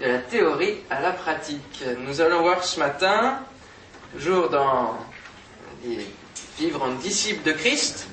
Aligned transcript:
de 0.00 0.06
la 0.06 0.18
théorie 0.18 0.78
à 0.90 1.00
la 1.00 1.10
pratique. 1.10 1.82
Nous 2.06 2.20
allons 2.20 2.42
voir 2.42 2.62
ce 2.62 2.78
matin, 2.78 3.40
toujours 4.12 4.48
dans 4.48 4.98
vivre 6.58 6.82
en 6.82 6.92
disciple 6.94 7.44
de 7.44 7.52
Christ, 7.52 8.08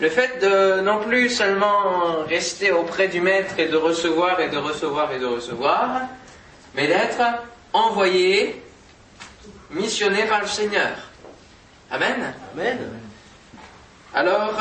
le 0.00 0.10
fait 0.10 0.38
de 0.42 0.80
non 0.82 1.02
plus 1.02 1.30
seulement 1.30 2.24
rester 2.28 2.70
auprès 2.70 3.08
du 3.08 3.20
Maître 3.20 3.58
et 3.58 3.68
de 3.68 3.76
recevoir 3.76 4.38
et 4.40 4.50
de 4.50 4.58
recevoir 4.58 5.12
et 5.12 5.18
de 5.18 5.26
recevoir, 5.26 6.02
mais 6.74 6.86
d'être 6.86 7.22
envoyé, 7.72 8.62
missionné 9.70 10.24
par 10.24 10.42
le 10.42 10.46
Seigneur. 10.46 10.92
Amen. 11.90 12.34
Amen. 12.52 12.78
Alors, 14.14 14.54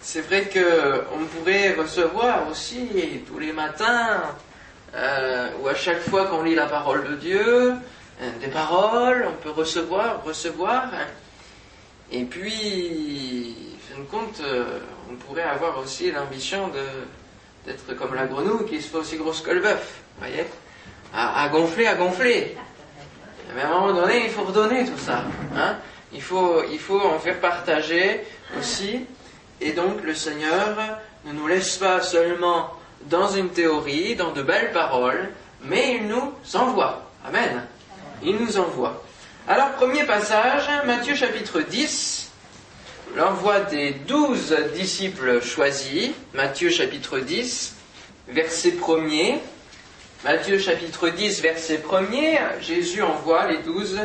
c'est 0.00 0.22
vrai 0.22 0.48
qu'on 0.48 1.24
pourrait 1.26 1.74
recevoir 1.74 2.48
aussi 2.50 2.88
tous 3.26 3.38
les 3.38 3.52
matins, 3.52 4.22
euh, 4.94 5.48
ou 5.62 5.68
à 5.68 5.74
chaque 5.74 6.00
fois 6.00 6.26
qu'on 6.26 6.42
lit 6.42 6.54
la 6.54 6.66
parole 6.66 7.08
de 7.08 7.14
Dieu, 7.16 7.72
euh, 7.72 8.30
des 8.40 8.48
paroles, 8.48 9.26
on 9.28 9.42
peut 9.42 9.50
recevoir, 9.50 10.22
recevoir. 10.24 10.88
Et 12.10 12.24
puis, 12.24 13.56
fin 13.88 14.00
de 14.00 14.06
compte, 14.06 14.40
euh, 14.40 14.78
on 15.10 15.14
pourrait 15.14 15.42
avoir 15.42 15.78
aussi 15.78 16.10
l'ambition 16.10 16.70
d'être 17.66 17.96
comme 17.96 18.14
la 18.14 18.26
grenouille 18.26 18.66
qui 18.66 18.82
se 18.82 18.88
fait 18.88 18.98
aussi 18.98 19.16
grosse 19.16 19.40
que 19.40 19.50
le 19.50 19.60
bœuf, 19.60 20.00
voyez 20.18 20.44
à, 21.12 21.48
gonfler, 21.48 21.86
à 21.86 21.94
gonfler. 21.94 22.56
Mais 23.54 23.62
à 23.62 23.68
un 23.68 23.80
moment 23.80 23.92
donné, 23.92 24.26
il 24.26 24.30
faut 24.30 24.44
redonner 24.44 24.84
tout 24.84 24.98
ça. 24.98 25.24
Hein 25.56 25.76
il, 26.12 26.22
faut, 26.22 26.62
il 26.70 26.78
faut 26.78 27.00
en 27.00 27.18
faire 27.18 27.40
partager 27.40 28.24
aussi. 28.58 29.06
Et 29.60 29.72
donc 29.72 30.02
le 30.02 30.14
Seigneur 30.14 30.76
ne 31.24 31.32
nous 31.32 31.46
laisse 31.46 31.76
pas 31.76 32.00
seulement 32.00 32.70
dans 33.08 33.28
une 33.28 33.50
théorie, 33.50 34.16
dans 34.16 34.32
de 34.32 34.42
belles 34.42 34.72
paroles, 34.72 35.30
mais 35.62 35.96
il 35.96 36.08
nous 36.08 36.32
envoie. 36.54 37.10
Amen. 37.26 37.66
Il 38.22 38.36
nous 38.36 38.58
envoie. 38.58 39.02
Alors, 39.48 39.72
premier 39.72 40.04
passage, 40.04 40.68
Matthieu 40.86 41.14
chapitre 41.14 41.60
10, 41.60 42.30
l'envoi 43.16 43.60
des 43.60 43.92
douze 43.92 44.56
disciples 44.74 45.42
choisis, 45.42 46.10
Matthieu 46.34 46.70
chapitre 46.70 47.18
10, 47.18 47.74
verset 48.28 48.70
1er. 48.72 49.38
Matthieu 50.24 50.58
chapitre 50.58 51.08
10, 51.08 51.40
verset 51.40 51.78
1er, 51.78 52.60
Jésus 52.60 53.02
envoie 53.02 53.46
les 53.46 53.58
douze, 53.58 53.98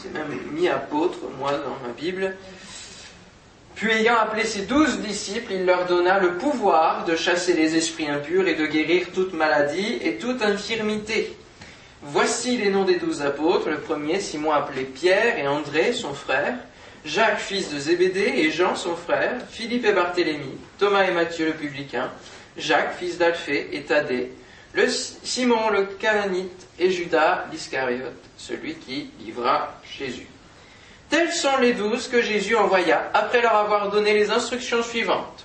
c'est 0.00 0.12
même 0.12 0.38
mis 0.52 0.68
apôtres, 0.68 1.18
moi 1.38 1.52
dans 1.52 1.86
ma 1.86 1.92
Bible, 1.96 2.36
puis 3.82 3.90
ayant 3.90 4.16
appelé 4.16 4.44
ses 4.44 4.62
douze 4.62 5.00
disciples, 5.00 5.54
il 5.54 5.64
leur 5.66 5.86
donna 5.86 6.20
le 6.20 6.34
pouvoir 6.38 7.04
de 7.04 7.16
chasser 7.16 7.52
les 7.52 7.74
esprits 7.74 8.08
impurs 8.08 8.46
et 8.46 8.54
de 8.54 8.64
guérir 8.64 9.08
toute 9.12 9.32
maladie 9.32 9.98
et 10.00 10.18
toute 10.18 10.40
infirmité. 10.40 11.36
Voici 12.00 12.56
les 12.58 12.70
noms 12.70 12.84
des 12.84 13.00
douze 13.00 13.22
apôtres. 13.22 13.68
Le 13.68 13.78
premier, 13.78 14.20
Simon 14.20 14.52
appelé 14.52 14.84
Pierre 14.84 15.36
et 15.36 15.48
André, 15.48 15.94
son 15.94 16.14
frère, 16.14 16.54
Jacques, 17.04 17.40
fils 17.40 17.74
de 17.74 17.78
Zébédée, 17.80 18.32
et 18.36 18.52
Jean, 18.52 18.76
son 18.76 18.94
frère, 18.94 19.40
Philippe 19.50 19.84
et 19.84 19.92
Barthélemy, 19.92 20.58
Thomas 20.78 21.02
et 21.02 21.10
Matthieu, 21.10 21.46
le 21.46 21.54
publicain, 21.54 22.08
Jacques, 22.56 22.94
fils 22.96 23.18
d'Alphée 23.18 23.68
et 23.72 23.82
Thaddée, 23.82 24.30
Simon, 25.24 25.70
le 25.70 25.86
Cananite, 25.86 26.68
et 26.78 26.92
Judas, 26.92 27.46
l'Iscariote, 27.50 28.12
celui 28.36 28.76
qui 28.76 29.10
livra 29.24 29.74
Jésus. 29.98 30.31
Tels 31.12 31.34
sont 31.34 31.58
les 31.58 31.74
douze 31.74 32.08
que 32.08 32.22
Jésus 32.22 32.56
envoya 32.56 33.10
après 33.12 33.42
leur 33.42 33.54
avoir 33.54 33.90
donné 33.90 34.14
les 34.14 34.30
instructions 34.30 34.82
suivantes. 34.82 35.44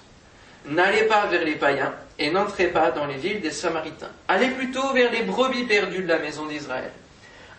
N'allez 0.65 1.03
pas 1.03 1.25
vers 1.25 1.43
les 1.43 1.55
païens 1.55 1.93
et 2.17 2.31
n'entrez 2.31 2.67
pas 2.67 2.91
dans 2.91 3.05
les 3.05 3.17
villes 3.17 3.41
des 3.41 3.51
Samaritains. 3.51 4.11
Allez 4.29 4.47
plutôt 4.47 4.93
vers 4.93 5.11
les 5.11 5.23
brebis 5.23 5.65
perdues 5.65 6.03
de 6.03 6.07
la 6.07 6.19
maison 6.19 6.45
d'Israël. 6.45 6.93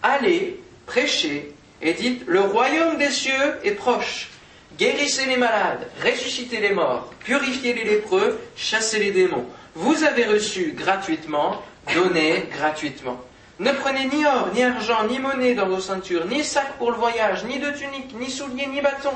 Allez, 0.02 0.58
prêchez 0.86 1.52
et 1.82 1.92
dites, 1.92 2.22
le 2.26 2.40
royaume 2.40 2.96
des 2.96 3.10
cieux 3.10 3.58
est 3.62 3.72
proche. 3.72 4.30
Guérissez 4.78 5.26
les 5.26 5.36
malades, 5.36 5.86
ressuscitez 6.02 6.60
les 6.60 6.72
morts, 6.72 7.12
purifiez 7.26 7.74
les 7.74 7.84
lépreux, 7.84 8.40
chassez 8.56 9.00
les 9.00 9.10
démons. 9.10 9.44
Vous 9.74 10.02
avez 10.04 10.24
reçu 10.24 10.72
gratuitement, 10.72 11.62
donnez 11.92 12.46
gratuitement. 12.56 13.20
Ne 13.60 13.72
prenez 13.72 14.06
ni 14.06 14.24
or, 14.24 14.50
ni 14.54 14.62
argent, 14.62 15.08
ni 15.08 15.18
monnaie 15.18 15.54
dans 15.56 15.66
vos 15.66 15.80
ceintures, 15.80 16.26
ni 16.26 16.44
sac 16.44 16.74
pour 16.78 16.92
le 16.92 16.96
voyage, 16.96 17.44
ni 17.44 17.58
de 17.58 17.70
tunique, 17.72 18.14
ni 18.16 18.30
souliers, 18.30 18.68
ni 18.68 18.80
bâton, 18.80 19.10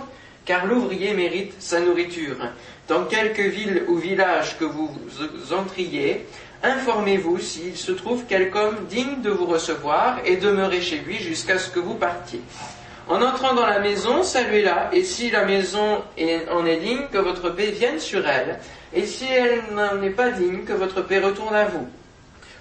car 0.45 0.67
l'ouvrier 0.67 1.15
mérite 1.15 1.55
sa 1.61 1.79
nourriture. 1.79 2.35
Dans 2.89 3.05
quelque 3.05 3.43
ville 3.43 3.85
ou 3.87 3.95
village 3.99 4.59
que 4.59 4.65
vous 4.65 4.91
entriez, 5.53 6.27
informez-vous 6.65 7.39
s'il 7.39 7.77
se 7.77 7.93
trouve 7.93 8.25
quelque 8.25 8.57
homme 8.59 8.87
digne 8.91 9.23
de 9.23 9.31
vous 9.31 9.47
recevoir 9.47 10.19
et 10.25 10.37
demeurez 10.39 10.81
chez 10.81 10.99
lui 10.99 11.19
jusqu'à 11.19 11.61
ce 11.61 11.71
que 11.71 11.79
vous 11.79 11.95
partiez. 11.95 12.41
En 13.09 13.23
entrant 13.23 13.55
dans 13.55 13.67
la 13.67 13.79
maison, 13.79 14.25
saluez-la, 14.25 14.91
et 14.93 15.05
si 15.05 15.31
la 15.31 15.45
maison 15.45 16.03
en 16.51 16.67
est 16.67 16.79
digne, 16.79 17.07
que 17.13 17.19
votre 17.19 17.51
paix 17.51 17.71
vienne 17.71 18.01
sur 18.01 18.27
elle, 18.29 18.59
et 18.93 19.07
si 19.07 19.27
elle 19.27 19.63
n'en 19.73 20.03
est 20.03 20.11
pas 20.11 20.31
digne, 20.31 20.65
que 20.65 20.73
votre 20.73 21.01
paix 21.03 21.21
retourne 21.21 21.55
à 21.55 21.67
vous. 21.67 21.87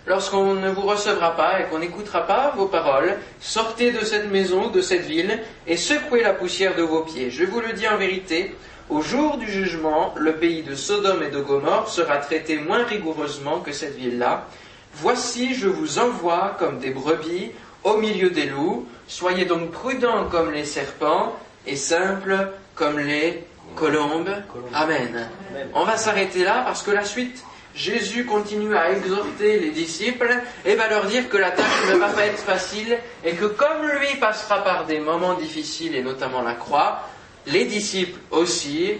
Lorsqu'on 0.07 0.55
ne 0.55 0.69
vous 0.69 0.81
recevra 0.81 1.35
pas 1.35 1.59
et 1.59 1.65
qu'on 1.65 1.79
n'écoutera 1.79 2.25
pas 2.25 2.53
vos 2.55 2.65
paroles, 2.65 3.17
sortez 3.39 3.91
de 3.91 4.03
cette 4.03 4.31
maison, 4.31 4.67
de 4.69 4.81
cette 4.81 5.05
ville, 5.05 5.39
et 5.67 5.77
secouez 5.77 6.23
la 6.23 6.33
poussière 6.33 6.75
de 6.75 6.81
vos 6.81 7.01
pieds. 7.01 7.29
Je 7.29 7.43
vous 7.43 7.59
le 7.59 7.73
dis 7.73 7.87
en 7.87 7.97
vérité, 7.97 8.55
au 8.89 9.01
jour 9.01 9.37
du 9.37 9.49
jugement, 9.49 10.13
le 10.17 10.33
pays 10.33 10.63
de 10.63 10.75
Sodome 10.75 11.23
et 11.23 11.29
de 11.29 11.39
Gomorre 11.39 11.87
sera 11.87 12.17
traité 12.17 12.57
moins 12.57 12.83
rigoureusement 12.83 13.59
que 13.59 13.71
cette 13.71 13.95
ville-là. 13.95 14.47
Voici, 14.95 15.53
je 15.53 15.67
vous 15.67 15.99
envoie 15.99 16.55
comme 16.59 16.79
des 16.79 16.89
brebis 16.89 17.51
au 17.83 17.97
milieu 17.97 18.31
des 18.31 18.47
loups. 18.47 18.87
Soyez 19.07 19.45
donc 19.45 19.71
prudents 19.71 20.25
comme 20.29 20.51
les 20.51 20.65
serpents 20.65 21.35
et 21.65 21.75
simples 21.75 22.49
comme 22.75 22.99
les 22.99 23.43
colombes. 23.75 24.31
Amen. 24.73 25.29
On 25.73 25.85
va 25.85 25.95
s'arrêter 25.95 26.43
là 26.43 26.63
parce 26.65 26.83
que 26.83 26.91
la 26.91 27.05
suite 27.05 27.43
Jésus 27.75 28.25
continue 28.25 28.75
à 28.75 28.91
exhorter 28.91 29.59
les 29.59 29.71
disciples 29.71 30.29
et 30.65 30.75
va 30.75 30.89
leur 30.89 31.05
dire 31.05 31.29
que 31.29 31.37
la 31.37 31.51
tâche 31.51 31.87
ne 31.89 31.95
va 31.95 32.09
pas 32.09 32.25
être 32.25 32.39
facile 32.39 32.97
et 33.23 33.33
que 33.33 33.45
comme 33.45 33.87
lui 33.87 34.15
passera 34.19 34.63
par 34.63 34.85
des 34.85 34.99
moments 34.99 35.35
difficiles 35.35 35.95
et 35.95 36.03
notamment 36.03 36.41
la 36.41 36.55
croix, 36.55 37.07
les 37.47 37.65
disciples 37.65 38.19
aussi 38.29 38.93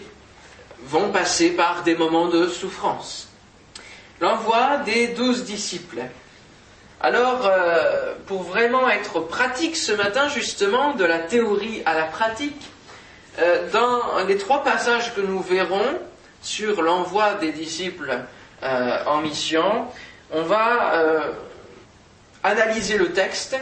vont 0.83 1.11
passer 1.11 1.51
par 1.51 1.83
des 1.83 1.95
moments 1.95 2.29
de 2.29 2.47
souffrance. 2.47 3.27
L'envoi 4.21 4.77
des 4.85 5.07
douze 5.07 5.43
disciples. 5.43 6.03
Alors, 7.01 7.45
euh, 7.45 8.13
pour 8.27 8.43
vraiment 8.43 8.87
être 8.89 9.19
pratique 9.19 9.75
ce 9.75 9.91
matin, 9.91 10.27
justement, 10.29 10.93
de 10.93 11.03
la 11.03 11.19
théorie 11.19 11.81
à 11.85 11.95
la 11.95 12.03
pratique, 12.03 12.61
euh, 13.39 13.69
dans 13.71 14.23
les 14.27 14.37
trois 14.37 14.63
passages 14.63 15.13
que 15.15 15.21
nous 15.21 15.41
verrons 15.41 15.99
sur 16.41 16.81
l'envoi 16.81 17.33
des 17.35 17.51
disciples 17.51 18.19
euh, 18.63 19.03
en 19.05 19.21
mission, 19.21 19.87
on 20.31 20.43
va 20.43 20.93
euh, 20.93 21.31
analyser 22.43 22.97
le 22.97 23.11
texte 23.11 23.57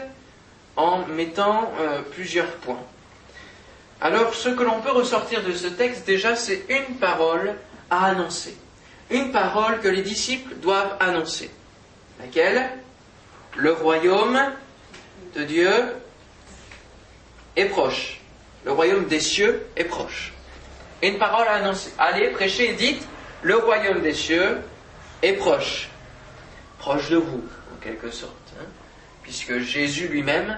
en 0.76 1.06
mettant 1.08 1.72
euh, 1.80 2.02
plusieurs 2.02 2.52
points. 2.58 2.84
Alors, 4.02 4.34
ce 4.34 4.50
que 4.50 4.64
l'on 4.64 4.80
peut 4.82 4.92
ressortir 4.92 5.44
de 5.44 5.52
ce 5.52 5.68
texte, 5.68 6.06
déjà, 6.06 6.36
c'est 6.36 6.66
une 6.70 6.96
parole 6.96 7.56
à 7.90 8.06
annoncer. 8.06 8.58
Une 9.10 9.32
parole 9.32 9.80
que 9.80 9.88
les 9.88 10.02
disciples 10.02 10.56
doivent 10.56 10.96
annoncer. 11.00 11.50
Laquelle? 12.20 12.70
Le 13.58 13.74
royaume 13.74 14.40
de 15.36 15.44
Dieu 15.44 15.72
est 17.56 17.66
proche. 17.66 18.20
Le 18.64 18.72
royaume 18.72 19.06
des 19.06 19.20
cieux 19.20 19.66
est 19.76 19.86
proche. 19.86 20.34
Une 21.02 21.18
parole 21.18 21.48
à 21.48 21.56
annoncer. 21.56 21.92
Allez, 21.98 22.30
prêchez 22.30 22.74
dites, 22.74 23.06
le 23.42 23.58
royaume 23.58 24.02
des 24.02 24.14
cieux 24.14 24.62
est 25.22 25.34
proche, 25.34 25.90
proche 26.78 27.10
de 27.10 27.18
vous, 27.18 27.44
en 27.74 27.84
quelque 27.84 28.12
sorte, 28.12 28.34
hein, 28.60 28.66
puisque 29.24 29.60
Jésus 29.60 30.08
lui-même 30.08 30.58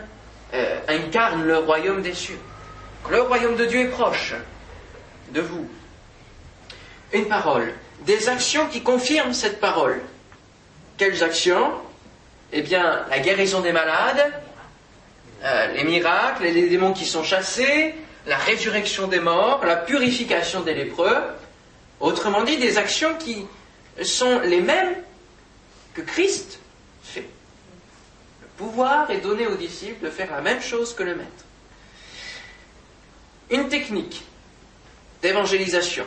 euh, 0.54 0.80
incarne 0.88 1.44
le 1.44 1.58
royaume 1.58 2.02
des 2.02 2.14
cieux. 2.14 2.40
Le 3.10 3.22
royaume 3.22 3.56
de 3.56 3.66
Dieu 3.66 3.82
est 3.82 3.90
proche 3.90 4.34
de 5.32 5.42
vous. 5.42 5.68
Une 7.14 7.28
parole, 7.28 7.74
des 8.06 8.30
actions 8.30 8.68
qui 8.68 8.82
confirment 8.82 9.34
cette 9.34 9.60
parole. 9.60 10.02
Quelles 10.98 11.24
actions? 11.24 11.72
Eh 12.54 12.62
bien, 12.62 13.06
la 13.10 13.20
guérison 13.20 13.62
des 13.62 13.72
malades, 13.72 14.34
euh, 15.44 15.68
les 15.74 15.84
miracles, 15.84 16.44
les 16.44 16.70
démons 16.70 16.94
qui 16.94 17.06
sont 17.06 17.24
chassés, 17.24 17.96
la 18.28 18.38
résurrection 18.38 19.08
des 19.08 19.20
morts, 19.20 19.66
la 19.66 19.78
purification 19.78 20.62
des 20.62 20.74
lépreux. 20.74 21.18
Autrement 22.00 22.44
dit, 22.44 22.58
des 22.58 22.78
actions 22.78 23.16
qui, 23.16 23.46
sont 24.04 24.40
les 24.42 24.62
mêmes 24.62 24.96
que 25.94 26.02
Christ 26.02 26.60
fait. 27.04 27.28
Le 28.42 28.48
pouvoir 28.58 29.12
est 29.12 29.22
donné 29.22 29.48
aux 29.48 29.56
disciples 29.56 30.06
de 30.06 30.10
faire 30.12 30.32
la 30.32 30.42
même 30.42 30.62
chose 30.62 30.94
que 30.94 31.04
le 31.04 31.16
Maître. 31.16 31.46
Une 33.50 33.68
technique 33.68 34.24
d'évangélisation, 35.22 36.06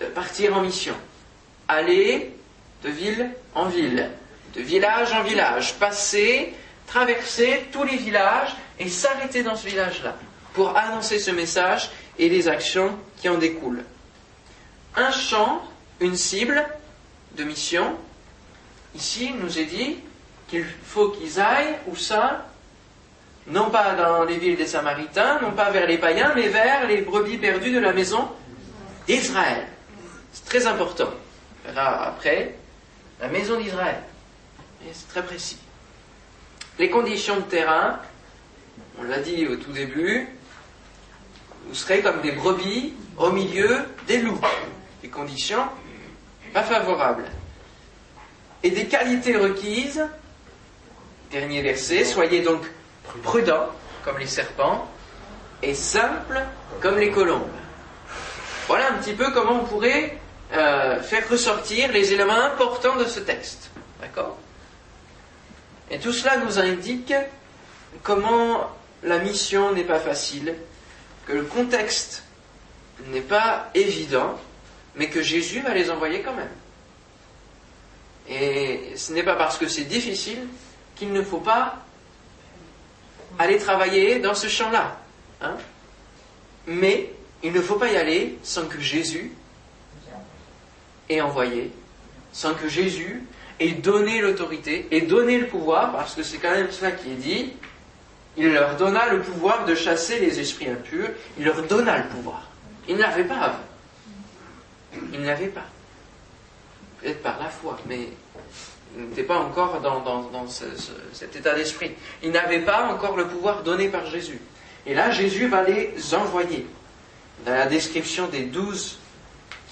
de 0.00 0.06
partir 0.06 0.56
en 0.56 0.60
mission, 0.60 0.94
aller 1.68 2.32
de 2.82 2.90
ville 2.90 3.30
en 3.54 3.66
ville, 3.66 4.10
de 4.54 4.60
village 4.60 5.12
en 5.12 5.22
village, 5.22 5.74
passer, 5.74 6.52
traverser 6.86 7.64
tous 7.72 7.84
les 7.84 7.96
villages 7.96 8.54
et 8.78 8.88
s'arrêter 8.88 9.42
dans 9.42 9.56
ce 9.56 9.66
village-là 9.66 10.16
pour 10.52 10.76
annoncer 10.76 11.18
ce 11.18 11.30
message 11.30 11.90
et 12.18 12.28
les 12.28 12.48
actions 12.48 12.96
qui 13.20 13.28
en 13.28 13.38
découlent. 13.38 13.84
Un 14.96 15.10
champ, 15.10 15.62
une 16.00 16.16
cible 16.16 16.64
de 17.36 17.44
mission. 17.44 17.96
Ici, 18.94 19.30
il 19.34 19.36
nous 19.36 19.58
est 19.58 19.64
dit 19.64 19.98
qu'il 20.48 20.64
faut 20.84 21.10
qu'ils 21.10 21.40
aillent, 21.40 21.76
où 21.86 21.96
ça 21.96 22.46
Non 23.46 23.70
pas 23.70 23.94
dans 23.94 24.24
les 24.24 24.38
villes 24.38 24.56
des 24.56 24.66
Samaritains, 24.66 25.40
non 25.40 25.52
pas 25.52 25.70
vers 25.70 25.86
les 25.86 25.98
païens, 25.98 26.32
mais 26.34 26.48
vers 26.48 26.86
les 26.86 27.02
brebis 27.02 27.38
perdues 27.38 27.72
de 27.72 27.80
la 27.80 27.92
maison 27.92 28.28
d'Israël. 29.06 29.66
C'est 30.32 30.44
très 30.44 30.66
important. 30.66 31.10
On 31.64 31.68
verra 31.68 32.08
après 32.08 32.56
la 33.20 33.28
maison 33.28 33.58
d'Israël. 33.58 34.00
C'est 34.92 35.08
très 35.08 35.22
précis. 35.22 35.58
Les 36.78 36.90
conditions 36.90 37.36
de 37.36 37.42
terrain, 37.42 38.00
on 38.98 39.04
l'a 39.04 39.18
dit 39.18 39.46
au 39.46 39.56
tout 39.56 39.72
début, 39.72 40.28
vous 41.66 41.74
serez 41.74 42.02
comme 42.02 42.20
des 42.20 42.32
brebis 42.32 42.92
au 43.16 43.30
milieu 43.30 43.86
des 44.06 44.18
loups. 44.18 44.40
Des 45.02 45.08
conditions 45.08 45.64
pas 46.54 46.62
favorables. 46.62 47.26
Et 48.62 48.70
des 48.70 48.86
qualités 48.86 49.36
requises, 49.36 50.02
dernier 51.30 51.60
verset, 51.60 52.04
soyez 52.04 52.40
donc 52.40 52.62
prudents 53.22 53.66
comme 54.04 54.18
les 54.18 54.26
serpents 54.26 54.88
et 55.62 55.74
simples 55.74 56.40
comme 56.80 56.96
les 56.96 57.10
colombes. 57.10 57.50
Voilà 58.68 58.92
un 58.92 58.98
petit 58.98 59.12
peu 59.14 59.30
comment 59.32 59.60
on 59.62 59.64
pourrait 59.64 60.16
euh, 60.52 61.02
faire 61.02 61.28
ressortir 61.28 61.92
les 61.92 62.12
éléments 62.12 62.40
importants 62.40 62.96
de 62.96 63.04
ce 63.04 63.20
texte. 63.20 63.70
D'accord? 64.00 64.38
Et 65.90 65.98
tout 65.98 66.12
cela 66.12 66.36
nous 66.38 66.58
indique 66.58 67.12
comment 68.02 68.70
la 69.02 69.18
mission 69.18 69.72
n'est 69.72 69.84
pas 69.84 69.98
facile, 69.98 70.54
que 71.26 71.32
le 71.32 71.42
contexte 71.42 72.22
n'est 73.08 73.20
pas 73.20 73.70
évident, 73.74 74.38
mais 74.96 75.08
que 75.08 75.22
Jésus 75.22 75.60
va 75.60 75.74
les 75.74 75.90
envoyer 75.90 76.22
quand 76.22 76.34
même. 76.34 76.50
Et 78.28 78.92
ce 78.96 79.12
n'est 79.12 79.22
pas 79.22 79.36
parce 79.36 79.58
que 79.58 79.68
c'est 79.68 79.84
difficile 79.84 80.46
qu'il 80.96 81.12
ne 81.12 81.22
faut 81.22 81.40
pas 81.40 81.78
aller 83.38 83.58
travailler 83.58 84.18
dans 84.18 84.34
ce 84.34 84.48
champ-là. 84.48 84.98
Hein. 85.42 85.56
mais 86.66 87.10
il 87.42 87.52
ne 87.52 87.60
faut 87.60 87.74
pas 87.74 87.90
y 87.90 87.96
aller 87.96 88.38
sans 88.42 88.66
que 88.66 88.80
Jésus 88.80 89.32
ait 91.10 91.20
envoyé, 91.20 91.70
sans 92.32 92.54
que 92.54 92.68
Jésus 92.68 93.22
ait 93.60 93.72
donné 93.72 94.20
l'autorité 94.20 94.86
et 94.90 95.02
donné 95.02 95.38
le 95.38 95.48
pouvoir, 95.48 95.92
parce 95.92 96.14
que 96.14 96.22
c'est 96.22 96.38
quand 96.38 96.52
même 96.52 96.70
cela 96.70 96.92
qui 96.92 97.10
est 97.10 97.16
dit, 97.16 97.52
il 98.36 98.52
leur 98.52 98.76
donna 98.76 99.12
le 99.12 99.20
pouvoir 99.20 99.66
de 99.66 99.74
chasser 99.74 100.18
les 100.18 100.40
esprits 100.40 100.68
impurs, 100.68 101.10
il 101.38 101.44
leur 101.44 101.62
donna 101.64 101.98
le 101.98 102.08
pouvoir. 102.08 102.48
Il 102.88 102.96
n'avait 102.96 103.24
pas 103.24 103.36
avant. 103.36 103.73
Il 105.12 105.22
n'avait 105.22 105.48
pas. 105.48 105.66
Peut-être 107.00 107.22
par 107.22 107.38
la 107.38 107.48
foi, 107.48 107.78
mais 107.86 108.08
il 108.96 109.04
n'était 109.06 109.24
pas 109.24 109.38
encore 109.38 109.80
dans, 109.80 110.46
cet 110.48 111.36
état 111.36 111.54
d'esprit. 111.54 111.92
Il 112.22 112.30
n'avait 112.30 112.60
pas 112.60 112.88
encore 112.88 113.16
le 113.16 113.26
pouvoir 113.26 113.62
donné 113.62 113.88
par 113.88 114.06
Jésus. 114.06 114.40
Et 114.86 114.94
là, 114.94 115.10
Jésus 115.10 115.48
va 115.48 115.62
les 115.62 116.14
envoyer. 116.14 116.66
Dans 117.44 117.54
la 117.54 117.66
description 117.66 118.28
des 118.28 118.44
douze 118.44 118.98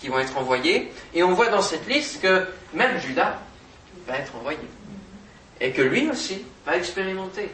qui 0.00 0.08
vont 0.08 0.18
être 0.18 0.36
envoyés, 0.36 0.92
et 1.14 1.22
on 1.22 1.32
voit 1.32 1.48
dans 1.48 1.62
cette 1.62 1.86
liste 1.86 2.20
que 2.20 2.46
même 2.74 2.98
Judas 3.00 3.38
va 4.06 4.18
être 4.18 4.34
envoyé. 4.34 4.58
Et 5.60 5.70
que 5.70 5.82
lui 5.82 6.10
aussi 6.10 6.44
va 6.66 6.76
expérimenter. 6.76 7.50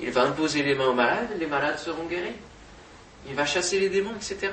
Il 0.00 0.10
va 0.10 0.22
imposer 0.22 0.62
les 0.62 0.74
mains 0.74 0.88
aux 0.88 0.94
malades, 0.94 1.36
les 1.38 1.46
malades 1.46 1.78
seront 1.78 2.04
guéris. 2.04 2.36
Il 3.28 3.34
va 3.34 3.44
chasser 3.44 3.78
les 3.78 3.90
démons, 3.90 4.14
etc. 4.14 4.52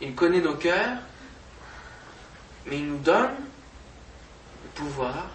Il 0.00 0.14
connaît 0.14 0.40
nos 0.40 0.54
cœurs, 0.54 0.98
mais 2.66 2.78
il 2.78 2.86
nous 2.86 2.98
donne 2.98 3.30
le 4.64 4.70
pouvoir 4.74 5.26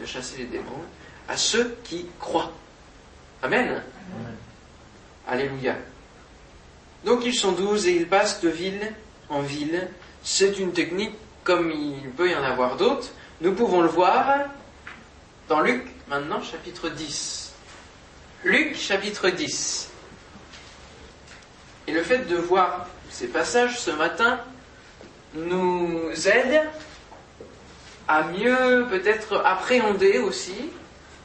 de 0.00 0.06
chasser 0.06 0.38
les 0.38 0.44
démons 0.44 0.84
à 1.28 1.36
ceux 1.36 1.76
qui 1.84 2.06
croient. 2.20 2.52
Amen. 3.42 3.82
Alléluia. 5.26 5.76
Donc 7.04 7.24
ils 7.24 7.34
sont 7.34 7.52
douze 7.52 7.86
et 7.86 7.96
ils 7.96 8.08
passent 8.08 8.40
de 8.40 8.48
ville 8.48 8.92
en 9.28 9.40
ville. 9.40 9.88
C'est 10.22 10.58
une 10.58 10.72
technique 10.72 11.14
comme 11.44 11.70
il 11.70 12.10
peut 12.10 12.30
y 12.30 12.34
en 12.34 12.42
avoir 12.42 12.76
d'autres. 12.76 13.08
Nous 13.40 13.54
pouvons 13.54 13.80
le 13.80 13.88
voir 13.88 14.46
dans 15.48 15.60
Luc, 15.60 15.84
maintenant, 16.08 16.42
chapitre 16.42 16.88
10. 16.88 17.52
Luc, 18.44 18.76
chapitre 18.76 19.30
10. 19.30 19.90
Et 21.86 21.92
le 21.92 22.02
fait 22.02 22.26
de 22.26 22.36
voir 22.36 22.88
ces 23.10 23.28
passages 23.28 23.78
ce 23.78 23.90
matin 23.90 24.40
nous 25.34 26.10
aide 26.26 26.62
à 28.08 28.24
mieux 28.24 28.86
peut-être 28.88 29.42
appréhender 29.44 30.18
aussi 30.18 30.70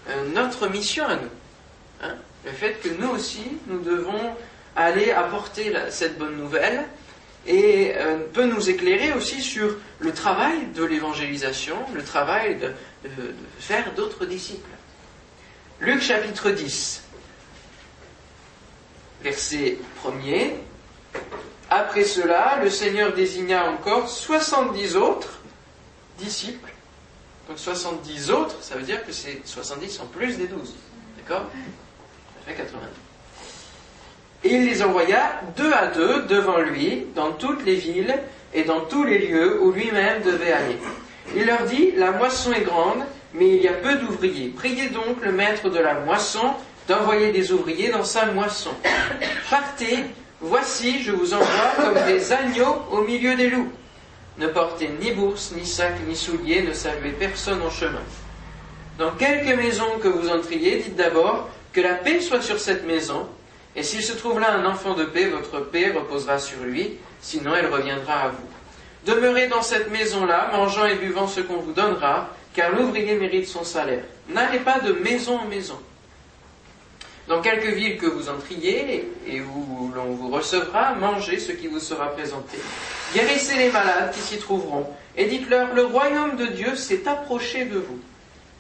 euh, 0.09 0.25
notre 0.33 0.67
mission 0.67 1.05
à 1.05 1.15
nous. 1.15 1.29
Hein. 2.03 2.15
le 2.45 2.51
fait 2.51 2.73
que 2.81 2.89
nous 2.89 3.09
aussi, 3.09 3.43
nous 3.67 3.79
devons 3.79 4.35
aller 4.75 5.11
apporter 5.11 5.73
cette 5.89 6.17
bonne 6.17 6.35
nouvelle 6.37 6.85
et 7.45 7.93
euh, 7.95 8.17
peut 8.33 8.45
nous 8.45 8.69
éclairer 8.69 9.13
aussi 9.13 9.41
sur 9.41 9.75
le 9.99 10.11
travail 10.13 10.67
de 10.73 10.83
l'évangélisation, 10.83 11.75
le 11.93 12.03
travail 12.03 12.57
de, 12.57 12.67
de 13.03 13.33
faire 13.59 13.93
d'autres 13.93 14.25
disciples. 14.25 14.69
Luc 15.79 16.01
chapitre 16.01 16.51
10, 16.51 17.03
verset 19.23 19.77
1er. 20.03 20.53
Après 21.73 22.03
cela, 22.03 22.59
le 22.62 22.69
Seigneur 22.69 23.13
désigna 23.13 23.71
encore 23.71 24.09
70 24.09 24.97
autres 24.97 25.39
disciples. 26.19 26.69
Donc 27.47 27.57
70 27.57 28.29
autres, 28.29 28.57
ça 28.59 28.75
veut 28.75 28.83
dire 28.83 29.06
que 29.06 29.13
c'est 29.13 29.39
70 29.45 30.01
en 30.01 30.06
plus 30.07 30.38
des 30.38 30.47
12. 30.47 30.75
D'accord? 31.18 31.45
Ça 31.45 32.51
fait 32.51 32.56
90. 32.56 32.85
Et 34.44 34.56
il 34.56 34.65
les 34.65 34.83
envoya 34.83 35.39
deux 35.56 35.71
à 35.71 35.88
deux 35.88 36.23
devant 36.23 36.57
lui 36.57 37.06
dans 37.15 37.31
toutes 37.31 37.63
les 37.63 37.75
villes 37.75 38.19
et 38.53 38.63
dans 38.65 38.81
tous 38.81 39.06
les 39.06 39.19
lieux 39.19 39.62
où 39.63 39.71
lui-même 39.71 40.24
devait 40.24 40.51
aller. 40.51 40.77
Il 41.38 41.45
leur 41.45 41.63
dit, 41.63 41.94
la 41.95 42.12
moisson 42.12 42.51
est 42.51 42.63
grande, 42.63 43.06
mais 43.33 43.47
il 43.47 43.62
y 43.62 43.69
a 43.69 43.74
peu 43.74 43.95
d'ouvriers. 43.95 44.50
Priez 44.50 44.89
donc 44.89 45.24
le 45.24 45.31
maître 45.31 45.69
de 45.69 45.79
la 45.79 45.93
moisson 46.01 46.53
d'envoyer 46.89 47.31
des 47.31 47.53
ouvriers 47.53 47.91
dans 47.91 48.03
sa 48.03 48.25
moisson. 48.25 48.72
Partez 49.50 50.03
Voici, 50.43 51.03
je 51.03 51.12
vous 51.12 51.36
envoie 51.36 51.75
comme 51.77 52.03
des 52.07 52.33
agneaux 52.33 52.81
au 52.91 53.03
milieu 53.03 53.36
des 53.36 53.48
loups. 53.48 53.71
Ne 54.39 54.48
portez 54.48 54.89
ni 55.00 55.12
bourse, 55.12 55.53
ni 55.55 55.67
sac, 55.67 55.93
ni 56.07 56.15
souliers, 56.15 56.63
ne 56.63 56.74
saluez 56.74 57.12
personne 57.12 57.62
en 57.62 57.69
chemin. 57.69 58.01
Dans 58.98 59.12
quelque 59.12 59.55
maison 59.55 59.86
que 60.01 60.07
vous 60.07 60.29
entriez, 60.29 60.77
dites 60.77 60.95
d'abord 60.95 61.48
que 61.74 61.81
la 61.81 61.93
paix 61.93 62.21
soit 62.21 62.41
sur 62.41 62.60
cette 62.60 62.88
maison, 62.88 63.27
et 63.75 63.83
s'il 63.83 64.01
se 64.01 64.13
trouve 64.13 64.39
là 64.39 64.53
un 64.55 64.65
enfant 64.65 64.95
de 64.95 65.05
paix, 65.05 65.27
votre 65.27 65.60
paix 65.60 65.91
reposera 65.91 66.39
sur 66.39 66.63
lui, 66.63 66.98
sinon 67.21 67.53
elle 67.55 67.71
reviendra 67.71 68.13
à 68.13 68.29
vous. 68.29 68.50
Demeurez 69.05 69.48
dans 69.48 69.62
cette 69.62 69.91
maison-là, 69.91 70.50
mangeant 70.53 70.86
et 70.86 70.95
buvant 70.95 71.27
ce 71.27 71.41
qu'on 71.41 71.57
vous 71.57 71.74
donnera, 71.74 72.29
car 72.55 72.71
l'ouvrier 72.71 73.13
mérite 73.13 73.48
son 73.48 73.63
salaire. 73.63 74.03
N'allez 74.27 74.60
pas 74.60 74.79
de 74.79 74.93
maison 74.93 75.38
en 75.38 75.45
maison. 75.45 75.79
Dans 77.27 77.41
quelques 77.41 77.73
villes 77.73 77.97
que 77.97 78.07
vous 78.07 78.29
entriez 78.29 79.07
et 79.27 79.41
où 79.41 79.91
l'on 79.95 80.13
vous 80.15 80.29
recevra, 80.29 80.95
mangez 80.95 81.39
ce 81.39 81.51
qui 81.51 81.67
vous 81.67 81.79
sera 81.79 82.07
présenté. 82.07 82.57
Guérissez 83.13 83.57
les 83.57 83.69
malades 83.69 84.11
qui 84.11 84.19
s'y 84.19 84.37
trouveront 84.37 84.87
et 85.15 85.25
dites-leur, 85.25 85.73
le 85.73 85.85
royaume 85.85 86.35
de 86.35 86.47
Dieu 86.47 86.75
s'est 86.75 87.07
approché 87.07 87.65
de 87.65 87.77
vous. 87.77 87.99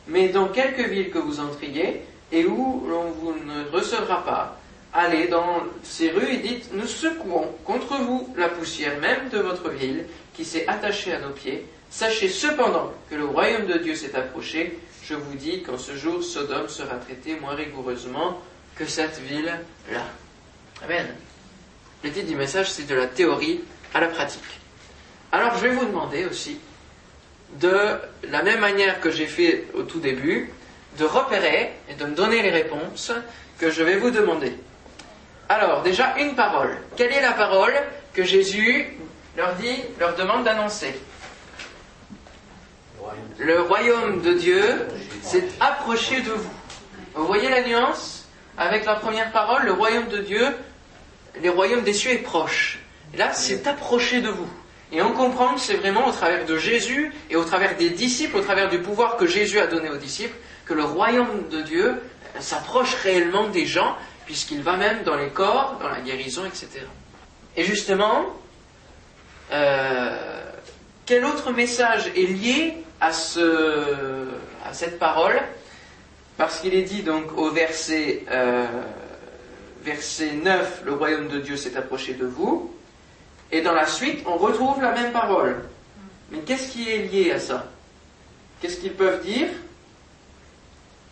Mais 0.07 0.29
dans 0.29 0.47
quelques 0.47 0.87
villes 0.87 1.09
que 1.09 1.19
vous 1.19 1.39
entriez 1.39 2.01
et 2.31 2.45
où 2.45 2.85
l'on 2.87 3.11
vous 3.11 3.33
ne 3.45 3.69
recevra 3.71 4.23
pas, 4.23 4.57
allez 4.93 5.27
dans 5.27 5.63
ces 5.83 6.11
rues 6.11 6.33
et 6.33 6.37
dites, 6.37 6.73
nous 6.73 6.87
secouons 6.87 7.47
contre 7.65 7.97
vous 7.97 8.33
la 8.37 8.49
poussière 8.49 8.99
même 8.99 9.29
de 9.29 9.39
votre 9.39 9.69
ville 9.69 10.05
qui 10.33 10.45
s'est 10.45 10.67
attachée 10.67 11.13
à 11.13 11.19
nos 11.19 11.29
pieds. 11.29 11.65
Sachez 11.89 12.29
cependant 12.29 12.93
que 13.09 13.15
le 13.15 13.25
royaume 13.25 13.65
de 13.65 13.77
Dieu 13.77 13.95
s'est 13.95 14.15
approché. 14.15 14.79
Je 15.03 15.15
vous 15.15 15.35
dis 15.35 15.61
qu'en 15.61 15.77
ce 15.77 15.95
jour, 15.95 16.23
Sodome 16.23 16.69
sera 16.69 16.95
traité 16.95 17.37
moins 17.39 17.55
rigoureusement 17.55 18.39
que 18.81 18.89
cette 18.89 19.19
ville-là. 19.19 19.59
Amen. 20.83 21.05
Le 22.03 22.09
titre 22.09 22.25
du 22.25 22.35
message, 22.35 22.71
c'est 22.71 22.87
de 22.87 22.95
la 22.95 23.05
théorie 23.05 23.61
à 23.93 23.99
la 23.99 24.07
pratique. 24.07 24.41
Alors, 25.31 25.55
je 25.55 25.67
vais 25.67 25.75
vous 25.75 25.85
demander 25.85 26.25
aussi, 26.25 26.59
de 27.59 27.99
la 28.23 28.41
même 28.41 28.59
manière 28.59 28.99
que 28.99 29.11
j'ai 29.11 29.27
fait 29.27 29.67
au 29.75 29.83
tout 29.83 29.99
début, 29.99 30.51
de 30.97 31.05
repérer 31.05 31.73
et 31.89 31.93
de 31.93 32.05
me 32.05 32.15
donner 32.15 32.41
les 32.41 32.49
réponses 32.49 33.11
que 33.59 33.69
je 33.69 33.83
vais 33.83 33.97
vous 33.97 34.09
demander. 34.09 34.55
Alors, 35.47 35.83
déjà, 35.83 36.15
une 36.17 36.33
parole. 36.33 36.75
Quelle 36.97 37.11
est 37.11 37.21
la 37.21 37.33
parole 37.33 37.75
que 38.13 38.23
Jésus 38.23 38.97
leur 39.37 39.53
dit, 39.57 39.83
leur 39.99 40.15
demande 40.15 40.43
d'annoncer? 40.43 40.99
Le 43.37 43.61
royaume 43.61 44.21
de 44.23 44.33
Dieu 44.33 44.87
s'est 45.21 45.49
approché 45.59 46.21
de 46.21 46.31
vous. 46.31 46.53
Vous 47.13 47.27
voyez 47.27 47.49
la 47.49 47.61
nuance? 47.61 48.20
Avec 48.57 48.85
la 48.85 48.95
première 48.95 49.31
parole, 49.31 49.63
le 49.63 49.73
royaume 49.73 50.07
de 50.09 50.17
Dieu, 50.17 50.45
le 51.41 51.49
royaume 51.49 51.83
des 51.83 51.93
cieux 51.93 52.11
est 52.11 52.17
proche. 52.17 52.79
Et 53.13 53.17
là, 53.17 53.33
c'est 53.33 53.67
approché 53.67 54.21
de 54.21 54.29
vous. 54.29 54.49
Et 54.91 55.01
on 55.01 55.13
comprend 55.13 55.55
que 55.55 55.61
c'est 55.61 55.75
vraiment 55.75 56.07
au 56.07 56.11
travers 56.11 56.45
de 56.45 56.57
Jésus 56.57 57.13
et 57.29 57.35
au 57.37 57.45
travers 57.45 57.77
des 57.77 57.89
disciples, 57.89 58.37
au 58.37 58.41
travers 58.41 58.69
du 58.69 58.79
pouvoir 58.79 59.15
que 59.15 59.25
Jésus 59.25 59.59
a 59.59 59.67
donné 59.67 59.89
aux 59.89 59.97
disciples, 59.97 60.35
que 60.65 60.73
le 60.73 60.83
royaume 60.83 61.47
de 61.49 61.61
Dieu 61.61 62.01
s'approche 62.39 62.95
réellement 62.95 63.47
des 63.47 63.65
gens, 63.65 63.95
puisqu'il 64.25 64.61
va 64.61 64.75
même 64.75 65.03
dans 65.03 65.15
les 65.15 65.29
corps, 65.29 65.77
dans 65.81 65.89
la 65.89 66.01
guérison, 66.01 66.45
etc. 66.45 66.85
Et 67.55 67.63
justement, 67.63 68.25
euh, 69.51 70.41
quel 71.05 71.25
autre 71.25 71.51
message 71.51 72.07
est 72.15 72.27
lié 72.27 72.83
à, 72.99 73.13
ce, 73.13 74.27
à 74.65 74.73
cette 74.73 74.99
parole 74.99 75.39
Parce 76.41 76.59
qu'il 76.59 76.73
est 76.73 76.81
dit 76.81 77.03
donc 77.03 77.37
au 77.37 77.51
verset, 77.51 78.23
euh, 78.31 78.65
verset 79.83 80.31
9, 80.31 80.81
le 80.85 80.93
royaume 80.93 81.27
de 81.27 81.39
Dieu 81.39 81.55
s'est 81.55 81.77
approché 81.77 82.15
de 82.15 82.25
vous. 82.25 82.73
Et 83.51 83.61
dans 83.61 83.73
la 83.73 83.85
suite, 83.85 84.23
on 84.25 84.37
retrouve 84.37 84.81
la 84.81 84.91
même 84.91 85.11
parole. 85.11 85.63
Mais 86.31 86.39
qu'est-ce 86.39 86.71
qui 86.71 86.89
est 86.89 87.03
lié 87.03 87.31
à 87.33 87.39
ça? 87.39 87.67
Qu'est-ce 88.59 88.77
qu'ils 88.77 88.93
peuvent 88.93 89.23
dire? 89.23 89.49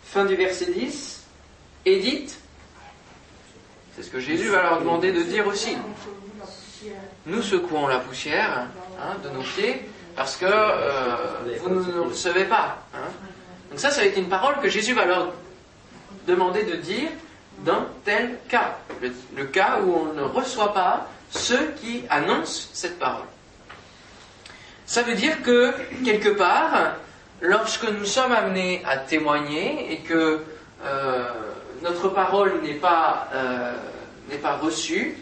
Fin 0.02 0.24
du 0.24 0.34
verset 0.34 0.72
10. 0.72 1.24
Édite. 1.86 2.36
C'est 3.94 4.02
ce 4.02 4.10
que 4.10 4.18
Jésus 4.18 4.48
va 4.48 4.64
leur 4.64 4.80
demander 4.80 5.12
de 5.12 5.22
dire 5.22 5.46
aussi. 5.46 5.76
Nous 7.26 7.42
secouons 7.42 7.86
la 7.86 8.00
poussière 8.00 8.66
hein, 9.00 9.14
de 9.22 9.28
nos 9.28 9.42
pieds 9.42 9.82
parce 10.16 10.36
que 10.36 10.44
euh, 10.44 11.56
vous 11.60 11.68
ne 11.68 11.84
nous 11.84 12.04
recevez 12.06 12.46
pas. 12.46 12.84
Hein. 12.92 13.10
Donc 13.70 13.78
ça, 13.78 13.90
ça 13.90 14.00
va 14.00 14.06
être 14.06 14.18
une 14.18 14.28
parole 14.28 14.60
que 14.60 14.68
Jésus 14.68 14.94
va 14.94 15.04
leur 15.04 15.32
demander 16.26 16.64
de 16.64 16.76
dire 16.76 17.08
dans 17.64 17.86
tel 18.04 18.38
cas. 18.48 18.78
le 19.36 19.44
cas 19.44 19.80
où 19.80 19.94
on 19.94 20.12
ne 20.12 20.22
reçoit 20.22 20.72
pas 20.72 21.08
ceux 21.30 21.72
qui 21.80 22.04
annoncent 22.10 22.68
cette 22.72 22.98
parole. 22.98 23.26
Ça 24.86 25.02
veut 25.02 25.14
dire 25.14 25.40
que, 25.42 25.72
quelque 26.04 26.30
part, 26.30 26.96
lorsque 27.40 27.84
nous 27.84 28.04
sommes 28.04 28.32
amenés 28.32 28.82
à 28.84 28.96
témoigner 28.96 29.92
et 29.92 29.98
que 29.98 30.42
euh, 30.84 31.24
notre 31.82 32.08
parole 32.08 32.60
n'est 32.62 32.74
pas, 32.74 33.28
euh, 33.32 33.72
pas 34.42 34.56
reçue, 34.56 35.16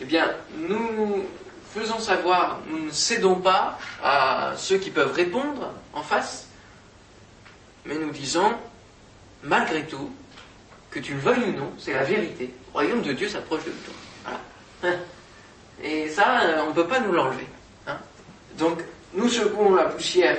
eh 0.00 0.04
bien, 0.04 0.28
nous 0.56 1.24
faisons 1.72 2.00
savoir, 2.00 2.58
nous 2.68 2.86
ne 2.86 2.90
cédons 2.90 3.36
pas 3.36 3.78
à 4.02 4.52
ceux 4.56 4.78
qui 4.78 4.90
peuvent 4.90 5.12
répondre 5.12 5.72
en 5.92 6.02
face, 6.02 6.48
mais 7.84 7.94
nous 7.94 8.10
disons, 8.10 8.52
malgré 9.42 9.84
tout, 9.84 10.10
que 10.90 10.98
tu 10.98 11.14
le 11.14 11.20
veuilles 11.20 11.44
ou 11.48 11.52
non, 11.52 11.72
c'est 11.78 11.92
la 11.92 12.04
vérité. 12.04 12.52
Le 12.68 12.72
royaume 12.72 13.02
de 13.02 13.12
Dieu 13.12 13.28
s'approche 13.28 13.64
de 13.64 13.70
toi. 13.70 13.94
Hein. 14.84 14.94
Et 15.82 16.08
ça, 16.08 16.40
euh, 16.42 16.62
on 16.64 16.68
ne 16.68 16.74
peut 16.74 16.86
pas 16.86 17.00
nous 17.00 17.12
l'enlever. 17.12 17.46
Hein. 17.86 17.96
Donc, 18.58 18.80
nous 19.14 19.28
secouons 19.28 19.74
la 19.74 19.84
poussière 19.84 20.36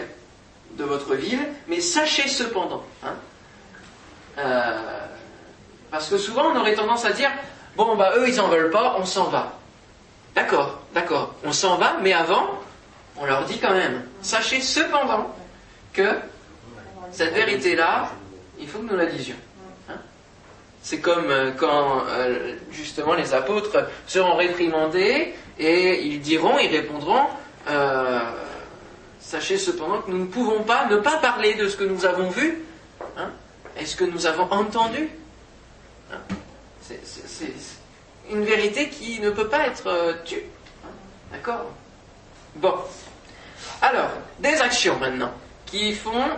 de 0.77 0.83
votre 0.83 1.15
ville, 1.15 1.47
mais 1.67 1.81
sachez 1.81 2.27
cependant, 2.27 2.83
hein, 3.03 3.15
euh, 4.37 5.07
parce 5.89 6.09
que 6.09 6.17
souvent 6.17 6.51
on 6.53 6.59
aurait 6.59 6.75
tendance 6.75 7.03
à 7.03 7.11
dire, 7.11 7.29
bon, 7.75 7.95
bah 7.95 8.13
eux 8.17 8.27
ils 8.27 8.39
en 8.39 8.47
veulent 8.47 8.71
pas, 8.71 8.95
on 8.97 9.05
s'en 9.05 9.25
va. 9.25 9.57
D'accord, 10.33 10.79
d'accord, 10.93 11.35
on 11.43 11.51
s'en 11.51 11.75
va, 11.75 11.97
mais 12.01 12.13
avant, 12.13 12.61
on 13.17 13.25
leur 13.25 13.43
dit 13.45 13.59
quand 13.59 13.73
même, 13.73 14.05
sachez 14.21 14.61
cependant 14.61 15.35
que 15.91 16.15
cette 17.11 17.33
vérité-là, 17.33 18.11
il 18.59 18.67
faut 18.67 18.79
que 18.79 18.91
nous 18.91 18.97
la 18.97 19.05
disions. 19.05 19.35
C'est 20.83 20.99
comme 20.99 21.29
euh, 21.29 21.51
quand 21.51 22.03
euh, 22.07 22.55
justement 22.71 23.13
les 23.13 23.33
apôtres 23.33 23.87
seront 24.07 24.35
réprimandés 24.35 25.33
et 25.59 26.05
ils 26.05 26.21
diront, 26.21 26.57
ils 26.57 26.75
répondront, 26.75 27.27
euh, 27.69 28.19
sachez 29.19 29.57
cependant 29.57 30.01
que 30.01 30.09
nous 30.09 30.17
ne 30.17 30.25
pouvons 30.25 30.63
pas 30.63 30.87
ne 30.87 30.97
pas 30.97 31.17
parler 31.17 31.53
de 31.53 31.67
ce 31.67 31.77
que 31.77 31.83
nous 31.83 32.05
avons 32.05 32.29
vu 32.29 32.63
hein, 33.15 33.29
et 33.79 33.85
ce 33.85 33.95
que 33.95 34.05
nous 34.05 34.25
avons 34.25 34.51
entendu. 34.51 35.09
Hein. 36.11 36.17
c'est 36.81 37.53
une 38.31 38.43
vérité 38.43 38.89
qui 38.89 39.19
ne 39.19 39.29
peut 39.29 39.47
pas 39.47 39.67
être 39.67 40.23
tue. 40.25 40.43
Hein. 40.83 40.89
D'accord? 41.31 41.67
Bon. 42.55 42.73
Alors, 43.83 44.09
des 44.39 44.59
actions 44.61 44.97
maintenant 44.97 45.31
qui 45.67 45.93
font 45.93 46.29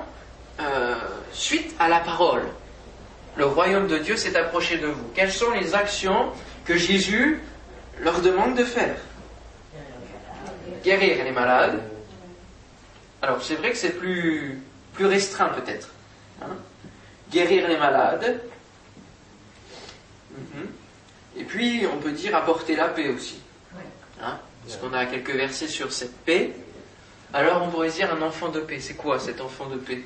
suite 1.32 1.76
à 1.80 1.90
la 1.90 2.00
parole 2.00 2.44
le 3.36 3.46
royaume 3.46 3.88
de 3.88 3.98
Dieu 3.98 4.16
s'est 4.16 4.36
approché 4.36 4.78
de 4.78 4.88
vous. 4.88 5.04
Quelles 5.16 5.32
sont 5.32 5.52
les 5.52 5.74
actions 5.74 6.32
que 6.66 6.78
Jésus 6.78 7.42
leur 8.00 8.22
demande 8.22 8.56
de 8.56 8.64
faire? 8.64 8.96
Guérir 10.84 11.24
les 11.24 11.32
malades. 11.32 11.82
Alors 13.22 13.42
c'est 13.42 13.56
vrai 13.56 13.72
que 13.72 13.78
c'est 13.78 13.98
plus, 13.98 14.62
plus 14.94 15.06
restreint 15.06 15.50
peut-être. 15.50 15.90
Hein. 16.42 16.56
Guérir 17.32 17.68
les 17.68 17.78
malades. 17.78 18.42
Mhm. 20.32 20.68
Et 21.38 21.44
puis 21.44 21.88
on 21.92 21.98
peut 21.98 22.12
dire 22.12 22.36
apporter 22.36 22.76
la 22.76 22.90
paix 22.90 23.10
aussi. 23.10 23.40
Hein, 24.22 24.38
parce 24.64 24.78
qu'on 24.78 24.94
a 24.94 25.06
quelques 25.06 25.32
versets 25.32 25.68
sur 25.68 25.92
cette 25.92 26.16
paix. 26.18 26.52
Alors 27.34 27.64
on 27.64 27.70
pourrait 27.70 27.90
dire 27.90 28.14
un 28.14 28.22
enfant 28.22 28.50
de 28.50 28.60
paix. 28.60 28.80
C'est 28.80 28.94
quoi 28.94 29.20
cet 29.20 29.42
enfant 29.42 29.66
de 29.68 29.78
paix? 29.78 30.04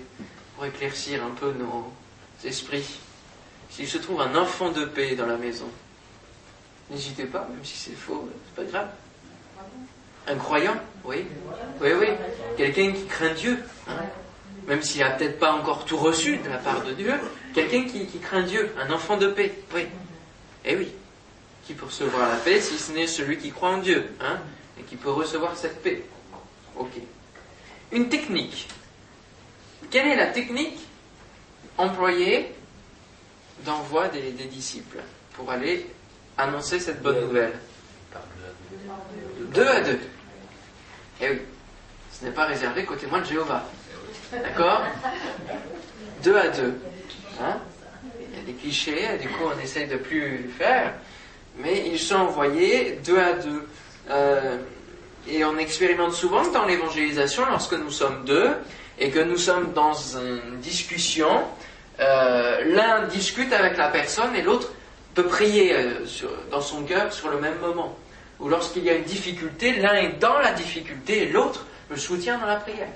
Pour 0.57 0.65
éclaircir 0.65 1.23
un 1.23 1.29
peu 1.29 1.53
nos 1.53 1.93
esprits. 2.43 2.99
S'il 3.69 3.87
se 3.87 3.99
trouve 3.99 4.21
un 4.21 4.35
enfant 4.35 4.71
de 4.71 4.85
paix 4.85 5.15
dans 5.15 5.27
la 5.27 5.37
maison, 5.37 5.69
n'hésitez 6.89 7.25
pas, 7.25 7.47
même 7.51 7.63
si 7.63 7.77
c'est 7.77 7.95
faux, 7.95 8.27
c'est 8.47 8.63
pas 8.63 8.71
grave. 8.71 8.89
Un 10.27 10.35
croyant, 10.35 10.75
oui, 11.05 11.27
oui, 11.79 11.89
oui. 11.99 12.07
Quelqu'un 12.57 12.91
qui 12.91 13.05
craint 13.05 13.35
Dieu, 13.35 13.63
hein. 13.87 14.01
même 14.67 14.81
s'il 14.81 15.01
n'a 15.01 15.11
peut-être 15.11 15.37
pas 15.37 15.51
encore 15.51 15.85
tout 15.85 15.97
reçu 15.97 16.37
de 16.37 16.49
la 16.49 16.57
part 16.57 16.83
de 16.83 16.93
Dieu, 16.93 17.13
quelqu'un 17.53 17.83
qui, 17.83 18.07
craint 18.19 18.41
Dieu, 18.41 18.73
un 18.79 18.91
enfant 18.91 19.17
de 19.17 19.27
paix, 19.27 19.53
oui. 19.75 19.85
Eh 20.65 20.75
oui, 20.75 20.91
qui 21.67 21.75
peut 21.75 21.85
recevoir 21.85 22.29
la 22.29 22.37
paix 22.37 22.59
si 22.61 22.79
ce 22.79 22.93
n'est 22.93 23.05
celui 23.05 23.37
qui 23.37 23.51
croit 23.51 23.69
en 23.69 23.77
Dieu, 23.77 24.09
hein, 24.21 24.39
et 24.79 24.81
qui 24.81 24.95
peut 24.95 25.11
recevoir 25.11 25.55
cette 25.55 25.83
paix. 25.83 26.03
Ok. 26.75 26.93
Une 27.91 28.09
technique. 28.09 28.67
Quelle 29.89 30.07
est 30.07 30.15
la 30.15 30.27
technique 30.27 30.79
employée 31.77 32.53
d'envoi 33.65 34.07
des, 34.09 34.31
disciples 34.31 34.99
pour 35.33 35.49
aller 35.51 35.85
annoncer 36.37 36.79
cette 36.79 37.01
bonne 37.01 37.21
nouvelle? 37.21 37.53
Deux 39.53 39.67
à 39.67 39.81
deux. 39.81 39.99
Eh 41.21 41.29
oui, 41.29 41.41
ce 42.11 42.25
n'est 42.25 42.31
pas 42.31 42.45
réservé 42.45 42.83
qu'aux 42.85 42.95
témoins 42.95 43.21
de 43.21 43.25
Jéhovah. 43.25 43.63
D'accord? 44.31 44.83
Deux 46.23 46.35
à 46.35 46.49
deux. 46.49 46.73
Hein? 47.41 47.57
Il 48.19 48.37
y 48.37 48.41
a 48.41 48.43
des 48.43 48.53
clichés, 48.53 49.17
du 49.21 49.29
coup 49.29 49.43
on 49.55 49.59
essaye 49.59 49.87
de 49.87 49.97
plus 49.97 50.49
faire, 50.57 50.93
mais 51.57 51.87
ils 51.87 51.99
sont 51.99 52.15
envoyés 52.15 52.99
deux 53.05 53.19
à 53.19 53.33
deux. 53.33 53.67
Euh, 54.09 54.57
et 55.27 55.43
on 55.43 55.57
expérimente 55.57 56.13
souvent 56.13 56.45
dans 56.51 56.65
l'évangélisation, 56.65 57.45
lorsque 57.45 57.73
nous 57.73 57.91
sommes 57.91 58.25
deux, 58.25 58.51
et 58.99 59.09
que 59.09 59.19
nous 59.19 59.37
sommes 59.37 59.73
dans 59.73 59.93
une 59.93 60.59
discussion, 60.59 61.43
euh, 61.99 62.63
l'un 62.65 63.07
discute 63.07 63.53
avec 63.53 63.77
la 63.77 63.89
personne 63.89 64.35
et 64.35 64.41
l'autre 64.41 64.71
peut 65.13 65.25
prier 65.25 65.73
euh, 65.75 66.05
dans 66.51 66.61
son 66.61 66.83
cœur 66.83 67.11
sur 67.13 67.29
le 67.29 67.39
même 67.39 67.59
moment. 67.59 67.97
Ou 68.39 68.49
lorsqu'il 68.49 68.83
y 68.83 68.89
a 68.89 68.95
une 68.95 69.03
difficulté, 69.03 69.73
l'un 69.73 69.95
est 69.95 70.19
dans 70.19 70.37
la 70.39 70.51
difficulté 70.53 71.23
et 71.23 71.29
l'autre 71.29 71.65
le 71.89 71.97
soutient 71.97 72.37
dans 72.37 72.45
la 72.45 72.57
prière. 72.57 72.87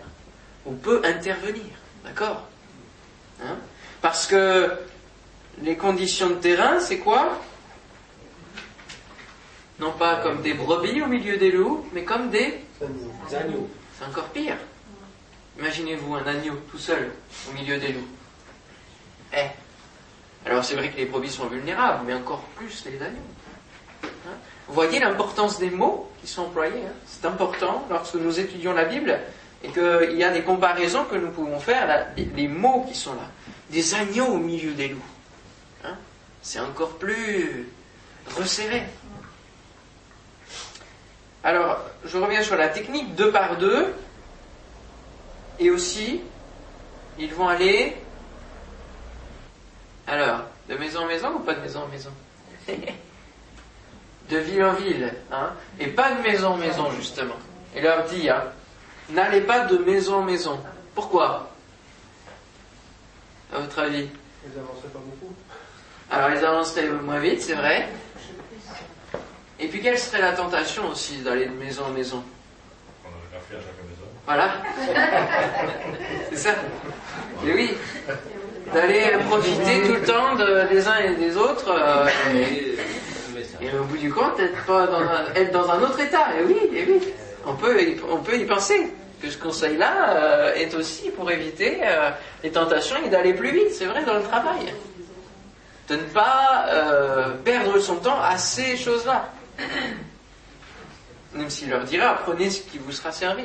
Ou 0.65 0.73
peut 0.73 1.01
intervenir. 1.03 1.63
D'accord 2.03 2.47
hein 3.43 3.57
Parce 4.01 4.27
que 4.27 4.71
les 5.63 5.75
conditions 5.75 6.29
de 6.29 6.35
terrain, 6.35 6.79
c'est 6.79 6.99
quoi 6.99 7.39
Non 9.79 9.91
pas 9.91 10.17
comme 10.17 10.41
des 10.41 10.53
brebis 10.53 11.01
au 11.01 11.07
milieu 11.07 11.37
des 11.37 11.51
loups, 11.51 11.87
mais 11.93 12.03
comme 12.03 12.29
des 12.29 12.59
agneaux. 13.35 13.67
C'est 13.97 14.05
encore 14.05 14.29
pire. 14.29 14.57
Imaginez-vous 15.59 16.15
un 16.15 16.25
agneau 16.25 16.55
tout 16.69 16.77
seul 16.77 17.11
au 17.49 17.53
milieu 17.53 17.77
des 17.77 17.93
loups. 17.93 18.07
Eh. 19.33 19.47
Alors 20.45 20.63
c'est 20.63 20.75
vrai 20.75 20.89
que 20.89 20.97
les 20.97 21.05
brebis 21.05 21.29
sont 21.29 21.47
vulnérables, 21.47 22.03
mais 22.05 22.13
encore 22.13 22.41
plus 22.55 22.85
les 22.85 23.01
agneaux. 23.01 23.19
Hein? 24.03 24.37
Vous 24.67 24.73
voyez 24.73 24.99
l'importance 24.99 25.59
des 25.59 25.69
mots 25.69 26.09
qui 26.21 26.27
sont 26.27 26.43
employés. 26.43 26.85
Hein? 26.85 26.93
c'est 27.05 27.25
important 27.25 27.85
lorsque 27.89 28.15
nous 28.15 28.39
étudions 28.39 28.73
la 28.73 28.85
Bible 28.85 29.19
et 29.63 29.69
qu'il 29.69 30.17
y 30.17 30.23
a 30.23 30.31
des 30.31 30.41
comparaisons 30.41 31.05
que 31.05 31.15
nous 31.15 31.29
pouvons 31.29 31.59
faire, 31.59 32.07
les, 32.17 32.47
mots 32.47 32.85
qui 32.87 32.95
sont 32.95 33.13
là. 33.13 33.29
Des 33.69 33.93
agneaux 33.93 34.27
au 34.27 34.37
milieu 34.37 34.73
des 34.73 34.89
loups. 34.89 34.99
Hein? 35.83 35.95
c'est 36.41 36.59
encore 36.59 36.97
plus 36.97 37.67
resserré. 38.35 38.83
Alors, 41.43 41.79
je 42.05 42.17
reviens 42.17 42.43
sur 42.43 42.55
la 42.55 42.69
technique 42.69 43.15
deux 43.15 43.31
par 43.31 43.57
deux. 43.57 43.93
Et 45.59 45.69
aussi, 45.69 46.21
ils 47.17 47.33
vont 47.33 47.47
aller, 47.47 47.95
alors, 50.07 50.41
de 50.69 50.75
maison 50.75 51.01
en 51.01 51.07
maison 51.07 51.33
ou 51.35 51.39
pas 51.39 51.53
de 51.53 51.61
maison 51.61 51.81
en 51.83 51.87
maison? 51.87 52.11
De 54.29 54.37
ville 54.37 54.63
en 54.63 54.73
ville, 54.73 55.13
hein? 55.29 55.51
Et 55.77 55.87
pas 55.87 56.13
de 56.13 56.21
maison 56.21 56.49
en 56.51 56.57
maison 56.57 56.89
justement. 56.91 57.35
Il 57.75 57.81
leur 57.81 58.05
dit, 58.05 58.29
hein, 58.29 58.43
n'allez 59.09 59.41
pas 59.41 59.65
de 59.65 59.77
maison 59.77 60.17
en 60.17 60.23
maison. 60.23 60.57
Pourquoi? 60.95 61.49
À 63.53 63.59
votre 63.59 63.79
avis? 63.79 64.07
Ils 64.45 64.51
pas 64.51 64.61
beaucoup. 64.93 65.33
Alors 66.09 66.29
ils 66.31 66.45
avanceraient 66.45 66.87
moins 66.89 67.19
vite, 67.19 67.41
c'est 67.41 67.55
vrai. 67.55 67.89
Et 69.59 69.67
puis 69.67 69.81
quelle 69.81 69.99
serait 69.99 70.21
la 70.21 70.31
tentation 70.31 70.87
aussi 70.89 71.17
d'aller 71.17 71.47
de 71.47 71.53
maison 71.53 71.85
en 71.85 71.91
maison? 71.91 72.23
Voilà. 74.33 74.49
C'est 76.31 76.37
ça. 76.37 76.49
Et 77.45 77.53
oui. 77.53 77.73
D'aller 78.73 79.17
profiter 79.29 79.81
tout 79.85 79.93
le 79.93 80.01
temps 80.03 80.35
de- 80.35 80.67
des 80.69 80.87
uns 80.87 80.99
et 80.99 81.15
des 81.15 81.35
autres. 81.35 81.69
euh, 81.69 82.07
et, 82.33 82.77
et 83.65 83.77
au 83.77 83.83
bout 83.83 83.97
du 83.97 84.09
compte, 84.13 84.39
être, 84.39 84.63
pas 84.65 84.87
dans 84.87 85.01
un, 85.01 85.25
être 85.35 85.51
dans 85.51 85.69
un 85.69 85.81
autre 85.81 85.99
état. 85.99 86.27
Et 86.39 86.43
oui, 86.45 86.57
et 86.73 86.85
oui. 86.87 87.13
On 87.45 87.55
peut, 87.55 87.81
y- 87.81 87.99
on 88.09 88.17
peut 88.17 88.37
y 88.37 88.45
penser. 88.45 88.93
Que 89.21 89.29
ce 89.29 89.37
conseil-là 89.37 90.09
euh, 90.15 90.53
est 90.55 90.73
aussi 90.73 91.11
pour 91.11 91.29
éviter 91.29 91.79
euh, 91.83 92.09
les 92.43 92.49
tentations 92.51 92.95
et 93.05 93.09
d'aller 93.09 93.33
plus 93.35 93.51
vite, 93.51 93.71
c'est 93.71 93.85
vrai, 93.85 94.03
dans 94.03 94.15
le 94.15 94.23
travail. 94.23 94.73
De 95.89 95.95
ne 95.95 96.01
pas 96.01 96.65
euh, 96.69 97.29
perdre 97.45 97.77
son 97.77 97.97
temps 97.97 98.19
à 98.19 98.37
ces 98.37 98.77
choses-là. 98.77 99.29
Même 101.35 101.49
s'il 101.51 101.69
leur 101.69 101.83
dira, 101.83 102.17
prenez 102.23 102.49
ce 102.49 102.61
qui 102.61 102.79
vous 102.79 102.91
sera 102.91 103.11
servi. 103.11 103.43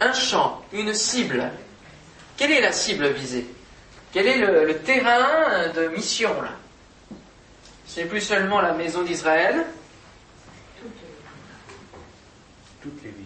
Un 0.00 0.12
champ, 0.12 0.62
une 0.72 0.92
cible. 0.94 1.50
Quelle 2.36 2.52
est 2.52 2.60
la 2.60 2.72
cible 2.72 3.08
visée? 3.08 3.46
Quel 4.12 4.26
est 4.26 4.38
le, 4.38 4.64
le 4.66 4.78
terrain 4.78 5.68
de 5.74 5.88
mission 5.88 6.30
là? 6.42 6.52
Ce 7.86 8.00
n'est 8.00 8.06
plus 8.06 8.20
seulement 8.20 8.60
la 8.60 8.72
maison 8.72 9.02
d'Israël, 9.02 9.64
Toutes 12.82 13.02
les 13.02 13.10
villes. 13.10 13.24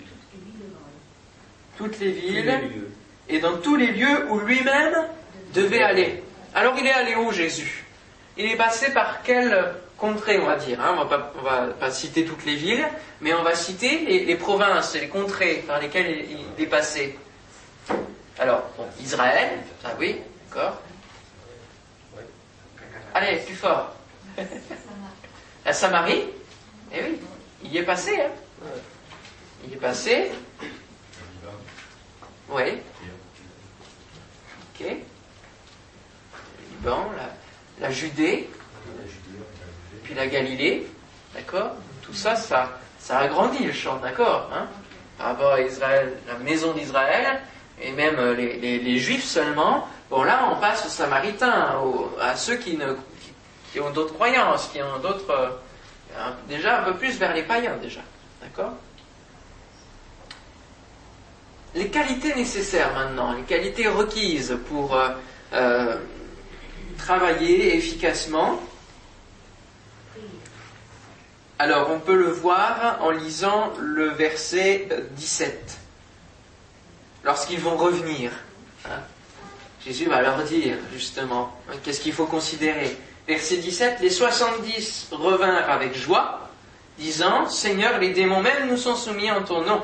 toutes 1.76 1.98
les 1.98 2.10
villes 2.12 2.84
et 3.28 3.40
dans 3.40 3.56
tous 3.58 3.74
les 3.76 3.88
lieux 3.88 4.30
où 4.30 4.38
lui-même 4.40 4.94
devait 5.52 5.82
aller. 5.82 6.22
Alors 6.54 6.74
il 6.78 6.86
est 6.86 6.92
allé 6.92 7.14
où 7.16 7.32
Jésus? 7.32 7.84
Il 8.38 8.46
est 8.46 8.56
passé 8.56 8.92
par 8.92 9.22
quelle 9.22 9.74
contrée 9.96 10.38
on 10.38 10.46
va 10.46 10.54
dire 10.54 10.80
hein 10.80 10.94
On 10.96 11.02
on 11.02 11.42
va 11.42 11.66
pas 11.78 11.90
citer 11.90 12.24
toutes 12.24 12.44
les 12.44 12.54
villes, 12.54 12.88
mais 13.20 13.34
on 13.34 13.42
va 13.42 13.56
citer 13.56 14.24
les, 14.24 14.36
provinces 14.36 14.94
les 14.94 15.08
contrées 15.08 15.64
par 15.66 15.80
lesquelles 15.80 16.24
il, 16.30 16.62
est 16.62 16.68
passé. 16.68 17.18
Alors, 18.38 18.62
Israël, 19.00 19.58
ça 19.82 19.96
oui, 19.98 20.20
d'accord. 20.48 20.80
Allez, 23.12 23.38
plus 23.38 23.56
fort. 23.56 23.92
La 25.64 25.72
Samarie, 25.72 26.26
eh 26.92 27.02
oui, 27.02 27.20
il 27.64 27.72
y 27.72 27.78
est 27.78 27.82
passé, 27.82 28.20
hein. 28.20 28.30
Il 29.66 29.72
est 29.72 29.78
passé, 29.78 30.30
oui. 32.50 32.78
Ok. 34.80 34.86
Liban, 36.70 37.10
la, 37.16 37.47
la 37.80 37.90
Judée, 37.90 38.48
puis 40.04 40.14
la 40.14 40.26
Galilée, 40.26 40.86
d'accord? 41.34 41.72
Tout 42.02 42.14
ça, 42.14 42.36
ça, 42.36 42.78
agrandit 43.10 43.64
le 43.64 43.72
champ, 43.72 43.96
d'accord 43.98 44.50
hein? 44.54 44.66
Par 45.18 45.28
rapport 45.28 45.52
à 45.52 45.60
Israël, 45.60 46.16
la 46.26 46.38
maison 46.38 46.72
d'Israël, 46.72 47.40
et 47.80 47.92
même 47.92 48.16
euh, 48.18 48.34
les, 48.34 48.98
Juifs 48.98 49.24
seulement. 49.24 49.88
Bon, 50.10 50.22
là, 50.22 50.48
on 50.52 50.60
passe 50.60 50.86
aux 50.86 50.90
Samaritains, 50.90 51.76
à 52.20 52.36
ceux 52.36 52.56
qui, 52.56 52.78
ont 53.80 53.90
d'autres 53.90 54.14
croyances, 54.14 54.68
qui 54.72 54.82
ont 54.82 54.98
d'autres... 55.02 55.30
euh, 55.30 56.30
déjà 56.48 56.80
un 56.80 56.84
peu 56.84 56.94
plus 56.94 57.18
vers 57.18 57.34
les 57.34 57.42
païens, 57.42 57.76
déjà, 57.80 58.00
d'accord? 58.40 58.72
Les 61.74 61.88
qualités 61.88 62.34
nécessaires 62.34 62.92
maintenant, 62.94 63.32
les 63.32 63.42
qualités 63.42 63.88
requises 63.88 64.56
pour 64.68 64.98
euh, 65.52 65.96
travailler 66.98 67.74
efficacement. 67.76 68.60
Alors 71.58 71.90
on 71.90 71.98
peut 71.98 72.14
le 72.16 72.30
voir 72.30 72.98
en 73.00 73.10
lisant 73.10 73.72
le 73.80 74.10
verset 74.10 74.88
euh, 74.92 75.00
17. 75.16 75.78
Lorsqu'ils 77.24 77.60
vont 77.60 77.76
revenir, 77.76 78.30
hein, 78.84 79.00
Jésus 79.84 80.06
va 80.06 80.22
leur 80.22 80.44
dire 80.44 80.76
justement 80.92 81.52
qu'est-ce 81.82 82.00
qu'il 82.00 82.12
faut 82.12 82.26
considérer. 82.26 82.96
Verset 83.26 83.56
17, 83.58 84.00
les 84.00 84.10
70 84.10 85.08
revinrent 85.12 85.68
avec 85.68 85.94
joie, 85.94 86.48
disant, 86.98 87.48
Seigneur, 87.48 87.98
les 87.98 88.10
démons 88.10 88.40
même 88.40 88.68
nous 88.68 88.76
sont 88.76 88.96
soumis 88.96 89.30
en 89.30 89.42
ton 89.42 89.62
nom. 89.62 89.82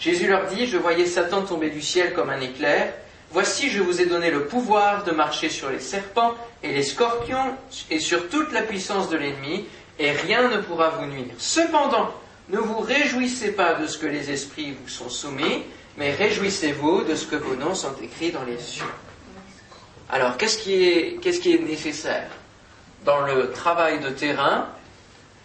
Jésus 0.00 0.26
leur 0.26 0.46
dit, 0.46 0.66
je 0.66 0.78
voyais 0.78 1.06
Satan 1.06 1.42
tomber 1.42 1.70
du 1.70 1.82
ciel 1.82 2.14
comme 2.14 2.30
un 2.30 2.40
éclair. 2.40 2.92
Voici, 3.32 3.70
je 3.70 3.80
vous 3.80 4.00
ai 4.00 4.06
donné 4.06 4.30
le 4.30 4.46
pouvoir 4.46 5.04
de 5.04 5.12
marcher 5.12 5.50
sur 5.50 5.70
les 5.70 5.78
serpents 5.78 6.34
et 6.64 6.72
les 6.72 6.82
scorpions 6.82 7.56
et 7.88 8.00
sur 8.00 8.28
toute 8.28 8.50
la 8.52 8.62
puissance 8.62 9.08
de 9.08 9.16
l'ennemi, 9.16 9.66
et 10.00 10.10
rien 10.10 10.48
ne 10.48 10.56
pourra 10.56 10.88
vous 10.90 11.06
nuire. 11.06 11.34
Cependant, 11.38 12.12
ne 12.48 12.58
vous 12.58 12.80
réjouissez 12.80 13.52
pas 13.52 13.74
de 13.74 13.86
ce 13.86 13.98
que 13.98 14.06
les 14.06 14.32
esprits 14.32 14.72
vous 14.72 14.88
sont 14.88 15.08
soumis, 15.08 15.62
mais 15.96 16.12
réjouissez-vous 16.12 17.04
de 17.04 17.14
ce 17.14 17.26
que 17.26 17.36
vos 17.36 17.54
noms 17.54 17.76
sont 17.76 17.94
écrits 18.02 18.32
dans 18.32 18.42
les 18.42 18.58
cieux. 18.58 18.82
Alors, 20.08 20.36
qu'est-ce 20.36 20.58
qui 20.58 20.82
est, 20.82 21.18
qu'est-ce 21.22 21.38
qui 21.38 21.54
est 21.54 21.58
nécessaire 21.60 22.30
dans 23.04 23.20
le 23.20 23.52
travail 23.52 24.00
de 24.00 24.10
terrain? 24.10 24.66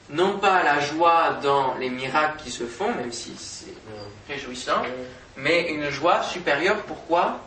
Non 0.09 0.39
pas 0.39 0.63
la 0.63 0.79
joie 0.79 1.39
dans 1.43 1.75
les 1.75 1.91
miracles 1.91 2.41
qui 2.43 2.51
se 2.51 2.63
font, 2.63 2.93
même 2.95 3.11
si 3.11 3.33
c'est 3.37 3.73
réjouissant, 4.27 4.81
mais 5.37 5.69
une 5.69 5.89
joie 5.91 6.23
supérieure. 6.23 6.77
Pourquoi? 6.87 7.41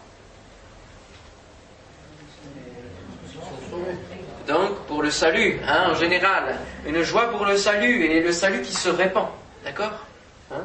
Donc 4.46 4.78
pour 4.86 5.02
le 5.02 5.10
salut, 5.10 5.58
hein, 5.66 5.90
en 5.90 5.94
général, 5.94 6.56
une 6.86 7.02
joie 7.02 7.30
pour 7.30 7.44
le 7.44 7.56
salut 7.56 8.04
et 8.04 8.22
le 8.22 8.32
salut 8.32 8.62
qui 8.62 8.72
se 8.72 8.88
répand, 8.88 9.28
d'accord 9.64 10.06
Hein 10.50 10.64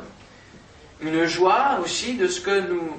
Une 1.02 1.26
joie 1.26 1.80
aussi 1.84 2.16
de 2.16 2.28
ce 2.28 2.40
que 2.40 2.62
nous 2.62 2.98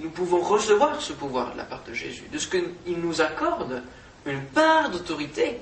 nous 0.00 0.10
pouvons 0.10 0.40
recevoir 0.40 1.00
ce 1.00 1.12
pouvoir 1.12 1.52
de 1.52 1.58
la 1.58 1.64
part 1.64 1.82
de 1.86 1.92
Jésus, 1.92 2.24
de 2.32 2.38
ce 2.38 2.48
qu'il 2.48 3.00
nous 3.00 3.20
accorde 3.20 3.82
une 4.26 4.42
part 4.42 4.90
d'autorité 4.90 5.60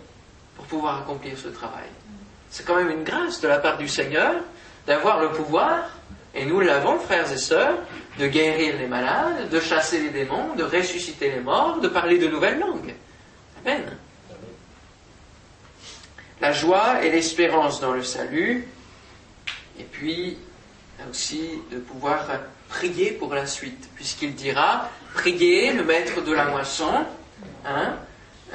pour 0.56 0.66
pouvoir 0.66 1.02
accomplir 1.02 1.38
ce 1.38 1.48
travail. 1.48 1.88
C'est 2.50 2.64
quand 2.64 2.76
même 2.76 2.90
une 2.90 3.04
grâce 3.04 3.40
de 3.40 3.48
la 3.48 3.58
part 3.58 3.78
du 3.78 3.88
Seigneur 3.88 4.34
d'avoir 4.86 5.20
le 5.20 5.30
pouvoir, 5.30 5.90
et 6.34 6.44
nous 6.44 6.60
l'avons, 6.60 6.98
frères 6.98 7.30
et 7.30 7.38
sœurs, 7.38 7.78
de 8.18 8.26
guérir 8.26 8.76
les 8.78 8.86
malades, 8.86 9.48
de 9.50 9.60
chasser 9.60 10.00
les 10.00 10.10
démons, 10.10 10.54
de 10.54 10.64
ressusciter 10.64 11.30
les 11.30 11.40
morts, 11.40 11.80
de 11.80 11.88
parler 11.88 12.18
de 12.18 12.28
nouvelles 12.28 12.58
langues. 12.58 12.94
Amen. 13.64 13.96
La 16.40 16.52
joie 16.52 17.04
et 17.04 17.10
l'espérance 17.10 17.80
dans 17.80 17.92
le 17.92 18.02
salut, 18.02 18.68
et 19.78 19.84
puis 19.84 20.38
aussi 21.10 21.50
de 21.70 21.78
pouvoir 21.78 22.26
prier 22.68 23.12
pour 23.12 23.34
la 23.34 23.46
suite, 23.46 23.88
puisqu'il 23.94 24.34
dira, 24.34 24.90
priez 25.14 25.72
le 25.72 25.84
maître 25.84 26.22
de 26.22 26.32
la 26.32 26.46
moisson, 26.46 27.04
hein, 27.64 27.96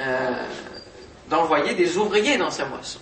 euh, 0.00 0.46
d'envoyer 1.28 1.74
des 1.74 1.96
ouvriers 1.96 2.36
dans 2.36 2.50
sa 2.50 2.66
moisson. 2.66 3.00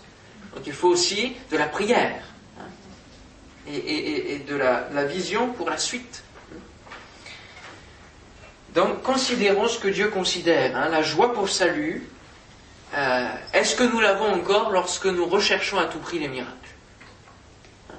Donc 0.55 0.67
il 0.67 0.73
faut 0.73 0.89
aussi 0.89 1.37
de 1.51 1.57
la 1.57 1.67
prière 1.67 2.23
hein, 2.59 3.73
et, 3.73 4.41
de 4.47 4.57
la 4.57 5.05
vision 5.05 5.53
pour 5.53 5.71
la 5.71 5.79
suite. 5.79 6.23
Donc 8.75 9.03
considérons 9.03 9.69
ce 9.69 9.79
que 9.79 9.89
Dieu 9.89 10.09
considère, 10.09 10.77
hein, 10.77 10.89
la 10.89 11.03
joie 11.03 11.33
pour 11.33 11.45
le 11.45 11.49
salut. 11.49 12.09
Euh, 12.95 13.29
Est-ce 13.53 13.75
que 13.75 13.83
nous 13.83 14.01
l'avons 14.01 14.33
encore 14.33 14.71
lorsque 14.71 15.07
nous 15.07 15.27
recherchons 15.27 15.79
à 15.79 15.87
tout 15.87 15.99
prix 15.99 16.19
les 16.19 16.29
miracles 16.29 16.55
Hein? 17.91 17.95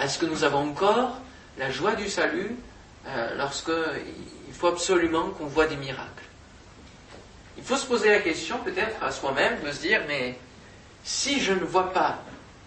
Est-ce 0.00 0.18
que 0.18 0.26
nous 0.26 0.44
avons 0.44 0.68
encore 0.70 1.18
la 1.56 1.70
joie 1.70 1.94
du 1.94 2.08
salut 2.08 2.56
euh, 3.06 3.36
lorsque 3.36 3.70
il 4.48 4.54
faut 4.54 4.68
absolument 4.68 5.30
qu'on 5.30 5.46
voit 5.46 5.66
des 5.66 5.76
miracles? 5.76 6.24
Il 7.56 7.64
faut 7.64 7.76
se 7.76 7.86
poser 7.86 8.10
la 8.10 8.20
question 8.20 8.58
peut-être 8.58 9.02
à 9.02 9.10
soi-même 9.10 9.60
de 9.64 9.72
se 9.72 9.80
dire 9.80 10.02
mais 10.06 10.38
si 11.04 11.40
je 11.40 11.52
ne 11.52 11.64
vois 11.64 11.92
pas 11.92 12.18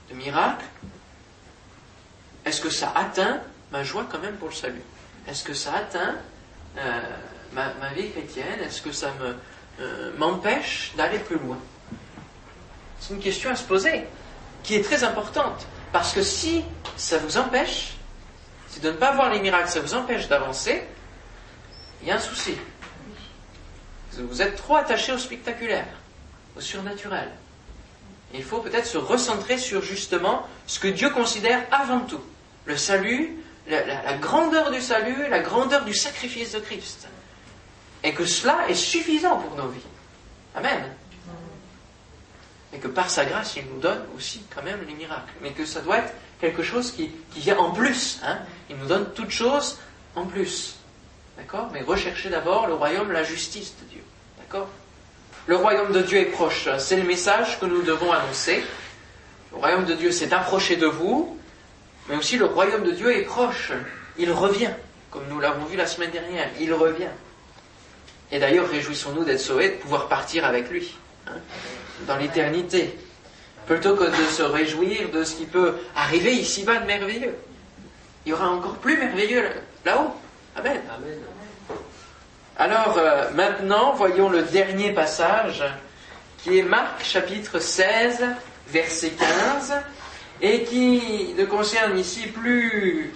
de 0.09 0.15
miracle, 0.15 0.65
est-ce 2.45 2.59
que 2.61 2.69
ça 2.69 2.91
atteint 2.95 3.41
ma 3.71 3.83
joie 3.83 4.05
quand 4.09 4.19
même 4.19 4.35
pour 4.35 4.49
le 4.49 4.53
salut? 4.53 4.81
Est-ce 5.27 5.43
que 5.43 5.53
ça 5.53 5.75
atteint 5.75 6.15
euh, 6.77 7.01
ma, 7.53 7.93
vie 7.95 8.09
chrétienne 8.11 8.59
Est-ce 8.61 8.81
que 8.81 8.91
ça 8.91 9.11
euh, 9.79 10.11
m'empêche 10.17 10.93
d'aller 10.95 11.19
plus 11.19 11.37
loin? 11.37 11.57
C'est 12.99 13.13
une 13.13 13.19
question 13.19 13.49
à 13.49 13.55
se 13.55 13.63
poser, 13.63 14.05
qui 14.63 14.75
est 14.75 14.83
très 14.83 15.03
importante. 15.03 15.65
Parce 15.91 16.13
que 16.13 16.21
si 16.21 16.63
ça 16.95 17.17
vous 17.17 17.37
empêche, 17.37 17.93
si 18.69 18.79
de 18.79 18.91
ne 18.91 18.95
pas 18.95 19.11
voir 19.11 19.29
les 19.31 19.39
miracles, 19.39 19.69
ça 19.69 19.81
vous 19.81 19.95
empêche 19.95 20.27
d'avancer, 20.27 20.83
il 22.01 22.07
y 22.07 22.11
a 22.11 22.15
un 22.15 22.19
souci. 22.19 22.55
Vous 24.13 24.41
êtes 24.41 24.55
trop 24.55 24.75
attaché 24.75 25.11
au 25.13 25.17
spectaculaire, 25.17 25.87
au 26.55 26.61
surnaturel. 26.61 27.29
il 28.33 28.43
faut 28.43 28.59
peut-être 28.59 28.85
se 28.85 28.97
recentrer 28.97 29.57
sur 29.57 29.81
justement 29.81 30.47
ce 30.67 30.79
que 30.79 30.87
Dieu 30.87 31.09
considère 31.09 31.65
avant 31.71 32.01
tout. 32.01 32.21
Le 32.65 32.77
salut, 32.77 33.37
la, 33.67 34.17
grandeur 34.17 34.71
du 34.71 34.81
salut, 34.81 35.27
la 35.29 35.39
grandeur 35.39 35.85
du 35.85 35.93
sacrifice 35.93 36.53
de 36.53 36.59
Christ. 36.59 37.07
Et 38.03 38.13
que 38.13 38.25
cela 38.25 38.67
est 38.69 38.75
suffisant 38.75 39.37
pour 39.37 39.55
nos 39.55 39.69
vies. 39.69 39.81
Amen. 40.55 40.83
Et 42.73 42.79
que 42.79 42.87
par 42.87 43.09
sa 43.09 43.25
grâce, 43.25 43.55
il 43.57 43.65
nous 43.65 43.79
donne 43.79 44.01
aussi 44.15 44.43
quand 44.53 44.63
même 44.63 44.79
les 44.87 44.93
miracles. 44.93 45.33
Mais 45.41 45.51
que 45.51 45.65
ça 45.65 45.81
doit 45.81 45.97
être 45.97 46.13
quelque 46.39 46.63
chose 46.63 46.91
qui, 46.91 47.11
vient 47.35 47.57
en 47.57 47.71
plus. 47.71 48.19
Hein. 48.23 48.39
Il 48.69 48.77
nous 48.77 48.87
donne 48.87 49.11
toute 49.13 49.29
chose 49.29 49.77
en 50.15 50.25
plus. 50.25 50.75
D'accord? 51.37 51.69
Mais 51.73 51.81
recherchez 51.81 52.29
d'abord 52.29 52.67
le 52.67 52.73
royaume, 52.73 53.11
la 53.11 53.23
justice 53.23 53.75
de 53.81 53.85
Dieu. 53.89 54.03
D'accord? 54.37 54.67
Le 55.47 55.55
royaume 55.55 55.91
de 55.91 56.01
Dieu 56.01 56.19
est 56.19 56.25
proche. 56.25 56.69
C'est 56.77 56.97
le 56.97 57.03
message 57.03 57.59
que 57.59 57.65
nous 57.65 57.81
devons 57.81 58.11
annoncer. 58.11 58.63
Le 59.51 59.57
royaume 59.57 59.85
de 59.85 59.93
Dieu 59.93 60.11
s'est 60.11 60.33
approché 60.33 60.75
de 60.75 60.85
vous, 60.85 61.37
mais 62.07 62.15
aussi 62.15 62.37
le 62.37 62.45
royaume 62.45 62.83
de 62.83 62.91
Dieu 62.91 63.15
est 63.15 63.23
proche. 63.23 63.71
Il 64.17 64.31
revient, 64.31 64.71
comme 65.09 65.27
nous 65.29 65.39
l'avons 65.39 65.65
vu 65.65 65.75
la 65.77 65.87
semaine 65.87 66.11
dernière. 66.11 66.49
Il 66.59 66.73
revient. 66.73 67.09
Et 68.31 68.39
d'ailleurs, 68.39 68.69
réjouissons-nous 68.69 69.23
d'être 69.23 69.39
sauvés, 69.39 69.69
de 69.69 69.75
pouvoir 69.75 70.07
partir 70.07 70.45
avec 70.45 70.69
lui, 70.69 70.95
hein, 71.27 71.33
dans 72.07 72.17
l'éternité, 72.17 72.97
plutôt 73.65 73.95
que 73.95 74.05
de 74.05 74.25
se 74.31 74.41
réjouir 74.41 75.09
de 75.09 75.23
ce 75.23 75.35
qui 75.35 75.45
peut 75.45 75.75
arriver 75.95 76.33
ici-bas 76.33 76.77
de 76.77 76.85
merveilleux. 76.85 77.35
Il 78.25 78.29
y 78.29 78.33
aura 78.33 78.49
encore 78.49 78.75
plus 78.75 78.97
merveilleux 78.97 79.43
là-haut. 79.85 80.11
Amen. 80.55 80.81
Alors 82.57 82.97
euh, 82.97 83.31
maintenant, 83.31 83.93
voyons 83.93 84.29
le 84.29 84.43
dernier 84.43 84.91
passage, 84.91 85.63
qui 86.37 86.59
est 86.59 86.63
Marc 86.63 87.03
chapitre 87.03 87.59
16, 87.59 88.23
verset 88.67 89.11
15, 89.11 89.73
et 90.41 90.63
qui 90.63 91.33
ne 91.37 91.45
concerne 91.45 91.97
ici 91.97 92.27
plus 92.27 93.13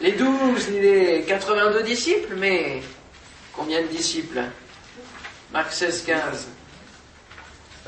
les 0.00 0.12
douze 0.12 0.68
ni 0.70 0.80
les 0.80 1.22
82 1.22 1.82
disciples, 1.82 2.34
mais 2.36 2.82
Combien 3.56 3.82
de 3.82 3.86
disciples 3.88 4.42
Marc 5.52 5.72
16, 5.72 6.04
15. 6.06 6.48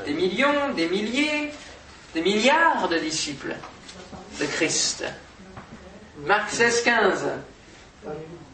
Des 0.05 0.13
millions, 0.13 0.73
des 0.75 0.87
milliers, 0.87 1.51
des 2.13 2.21
milliards 2.21 2.87
de 2.87 2.97
disciples 2.97 3.55
de 4.39 4.45
Christ. 4.45 5.03
Marc 6.25 6.51
16, 6.51 6.83
15. 6.83 7.25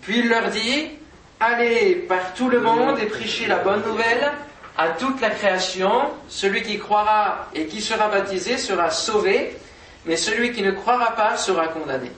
Puis 0.02 0.19
il 0.19 0.30
leur 0.30 0.50
dit, 0.50 0.91
allez 1.39 1.95
par 1.95 2.34
tout 2.34 2.50
le 2.50 2.62
monde 2.62 3.00
et 3.00 3.08
prêchez 3.08 3.47
la 3.47 3.58
bonne 3.58 3.84
nouvelle 3.84 4.32
à 4.78 4.89
toute 4.89 5.19
la 5.19 5.32
création. 5.32 5.91
Celui 6.30 6.63
qui 6.63 6.80
croira 6.80 7.50
et 7.54 7.65
qui 7.65 7.82
sera 7.82 8.08
baptisé 8.08 8.58
sera 8.58 8.89
sauvé, 8.89 9.58
mais 10.06 10.15
celui 10.15 10.54
qui 10.54 10.62
ne 10.62 10.71
croira 10.71 11.15
pas 11.15 11.36
sera 11.36 11.67
condamné. 11.67 12.12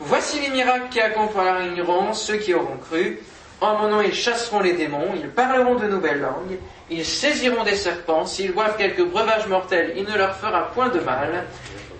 Voici 0.00 0.40
les 0.40 0.48
miracles 0.48 0.88
qui 0.90 1.00
accompagneront 1.00 2.14
ceux 2.14 2.36
qui 2.36 2.54
auront 2.54 2.78
cru. 2.78 3.20
En 3.62 3.78
mon 3.78 3.88
nom, 3.88 4.00
ils 4.00 4.12
chasseront 4.12 4.58
les 4.58 4.72
démons, 4.72 5.14
ils 5.14 5.28
parleront 5.28 5.76
de 5.76 5.86
nouvelles 5.86 6.20
langues, 6.20 6.58
ils 6.90 7.04
saisiront 7.04 7.62
des 7.62 7.76
serpents, 7.76 8.26
s'ils 8.26 8.50
boivent 8.50 8.76
quelques 8.76 9.04
breuvages 9.04 9.46
mortels, 9.46 9.92
il 9.96 10.04
ne 10.04 10.16
leur 10.18 10.34
fera 10.34 10.72
point 10.72 10.88
de 10.88 10.98
mal, 10.98 11.44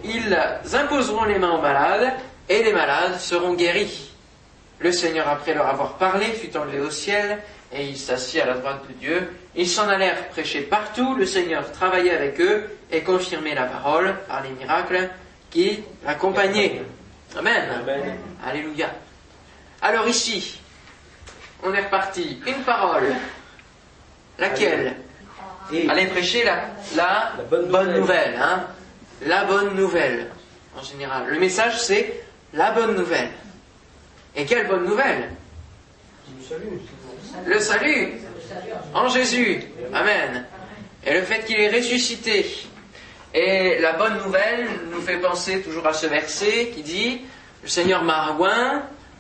ils 0.03 0.37
imposeront 0.75 1.23
les 1.23 1.39
mains 1.39 1.53
aux 1.53 1.61
malades, 1.61 2.15
et 2.49 2.65
les 2.65 2.73
malades 2.73 3.21
seront 3.21 3.55
guéris. 3.55 4.11
Le 4.81 4.91
Seigneur, 4.91 5.29
après 5.29 5.55
leur 5.55 5.69
avoir 5.69 5.93
parlé, 5.99 6.27
fut 6.27 6.57
enlevé 6.57 6.81
au 6.81 6.91
ciel, 6.91 7.39
et 7.73 7.85
il 7.85 7.97
s'assit 7.97 8.41
à 8.41 8.47
la 8.47 8.55
droite 8.55 8.83
de 8.89 8.95
Dieu. 8.95 9.33
Ils 9.55 9.69
s'en 9.69 9.89
allèrent 9.89 10.31
prêcher 10.31 10.63
partout, 10.63 11.15
le 11.15 11.27
Seigneur 11.27 11.71
travaillait 11.71 12.17
avec 12.17 12.41
eux 12.41 12.65
et 12.91 13.03
confirmait 13.03 13.55
la 13.55 13.67
parole 13.67 14.17
par 14.27 14.43
les 14.43 14.51
miracles 14.51 15.11
qui 15.49 15.85
l'accompagnaient. 16.05 16.83
Amen. 17.39 17.69
Amen. 17.83 18.17
Alléluia. 18.45 18.89
Alors 19.81 20.09
ici, 20.09 20.59
on 21.63 21.73
est 21.75 21.81
reparti. 21.83 22.41
Une 22.47 22.63
parole. 22.65 23.15
Laquelle 24.39 24.97
Allez 25.89 26.07
prêcher 26.07 26.45
la, 26.45 26.65
la, 26.97 27.33
bonne, 27.51 27.95
nouvelle. 27.99 28.37
hein 28.41 28.67
la 29.25 29.45
bonne 29.45 29.75
nouvelle, 29.75 30.29
en 30.77 30.83
général. 30.83 31.29
Le 31.29 31.39
message, 31.39 31.81
c'est 31.81 32.21
la 32.53 32.73
bonne 32.73 32.95
nouvelle. 32.97 33.31
Et 34.37 34.45
quelle 34.45 34.67
bonne 34.67 34.85
nouvelle 34.85 35.31
Le 37.47 37.59
salut. 37.59 38.13
En 38.95 39.09
Jésus. 39.09 39.63
Amen. 39.95 40.45
Et 41.07 41.15
le 41.15 41.23
fait 41.23 41.45
qu'il 41.45 41.59
est 41.61 41.71
ressuscité. 41.75 42.45
Et 43.35 43.79
la 43.81 43.95
bonne 43.95 44.19
nouvelle 44.19 44.67
nous 44.91 45.01
fait 45.01 45.19
penser 45.19 45.63
toujours 45.63 45.87
à 45.87 45.95
ce 45.95 46.07
verset 46.07 46.71
qui 46.75 46.83
dit, 46.83 47.23
le 47.63 47.69
Seigneur 47.69 48.03
m'a 48.05 48.37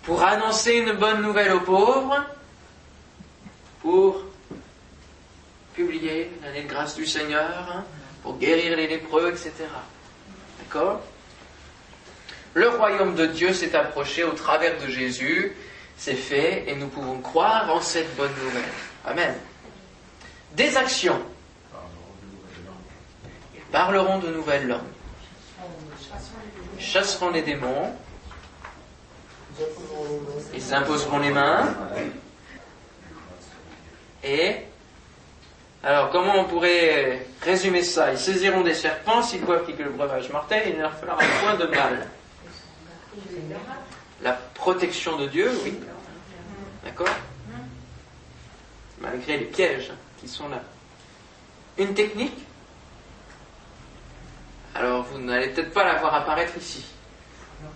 pour 0.02 0.22
annoncer 0.22 0.74
une 0.74 0.92
bonne 0.92 1.22
nouvelle 1.22 1.52
aux 1.52 1.60
pauvres, 1.60 2.24
pour 3.80 4.22
publier 5.74 6.30
l'année 6.42 6.62
de 6.62 6.68
grâce 6.68 6.94
du 6.94 7.06
Seigneur, 7.06 7.50
hein, 7.72 7.84
pour 8.22 8.38
guérir 8.38 8.76
les 8.76 8.86
lépreux, 8.86 9.30
etc. 9.30 9.52
D'accord? 10.58 11.00
Le 12.54 12.68
royaume 12.68 13.14
de 13.14 13.26
Dieu 13.26 13.54
s'est 13.54 13.74
approché 13.74 14.24
au 14.24 14.32
travers 14.32 14.78
de 14.78 14.88
Jésus, 14.88 15.56
c'est 15.96 16.14
fait, 16.14 16.64
et 16.66 16.74
nous 16.74 16.88
pouvons 16.88 17.20
croire 17.20 17.74
en 17.74 17.80
cette 17.80 18.14
bonne 18.16 18.34
nouvelle. 18.44 18.62
Amen. 19.06 19.34
Des 20.52 20.76
actions. 20.76 21.20
Ils 23.54 23.62
parleront 23.70 24.18
de 24.18 24.28
nouvelles 24.28 24.68
langues. 24.68 24.80
Chasseront 26.78 27.30
les 27.30 27.42
démons. 27.42 27.94
Ils 30.54 30.74
imposeront 30.74 31.18
les 31.18 31.30
mains. 31.30 31.74
Et 34.24 34.56
alors, 35.84 36.10
comment 36.10 36.36
on 36.36 36.44
pourrait 36.44 37.26
résumer 37.42 37.82
ça? 37.82 38.12
Ils 38.12 38.18
saisiront 38.18 38.60
des 38.60 38.74
serpents, 38.74 39.20
s'ils 39.20 39.40
y 39.40 39.50
a 39.50 39.84
le 39.84 39.90
breuvage 39.90 40.30
mortel, 40.30 40.62
il 40.68 40.76
ne 40.76 40.82
leur 40.82 40.96
fera 40.96 41.16
point 41.16 41.56
de 41.56 41.66
mal. 41.66 42.08
La 44.22 44.32
protection 44.32 45.16
de 45.16 45.26
Dieu, 45.26 45.50
oui. 45.64 45.80
D'accord? 46.84 47.08
Malgré 49.00 49.38
les 49.38 49.46
pièges 49.46 49.90
qui 50.18 50.28
sont 50.28 50.48
là. 50.48 50.60
Une 51.76 51.94
technique? 51.94 52.46
Alors, 54.76 55.02
vous 55.02 55.18
n'allez 55.18 55.48
peut-être 55.48 55.72
pas 55.72 55.84
la 55.84 55.96
voir 55.96 56.14
apparaître 56.14 56.56
ici. 56.56 56.84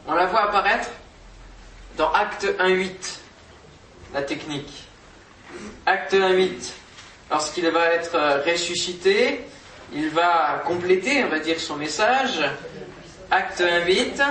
On 0.06 0.14
la 0.14 0.26
voit 0.26 0.44
apparaître? 0.44 0.90
Dans 1.96 2.12
Acte 2.12 2.44
1.8, 2.44 2.90
la 4.14 4.22
technique. 4.22 4.84
Acte 5.86 6.14
1.8. 6.14 6.72
Lorsqu'il 7.30 7.68
va 7.70 7.86
être 7.94 8.14
euh, 8.14 8.42
ressuscité, 8.42 9.40
il 9.92 10.10
va 10.10 10.62
compléter, 10.66 11.24
on 11.24 11.28
va 11.28 11.38
dire, 11.38 11.58
son 11.58 11.76
message. 11.76 12.40
Acte 13.30 13.60
1.8. 13.60 14.22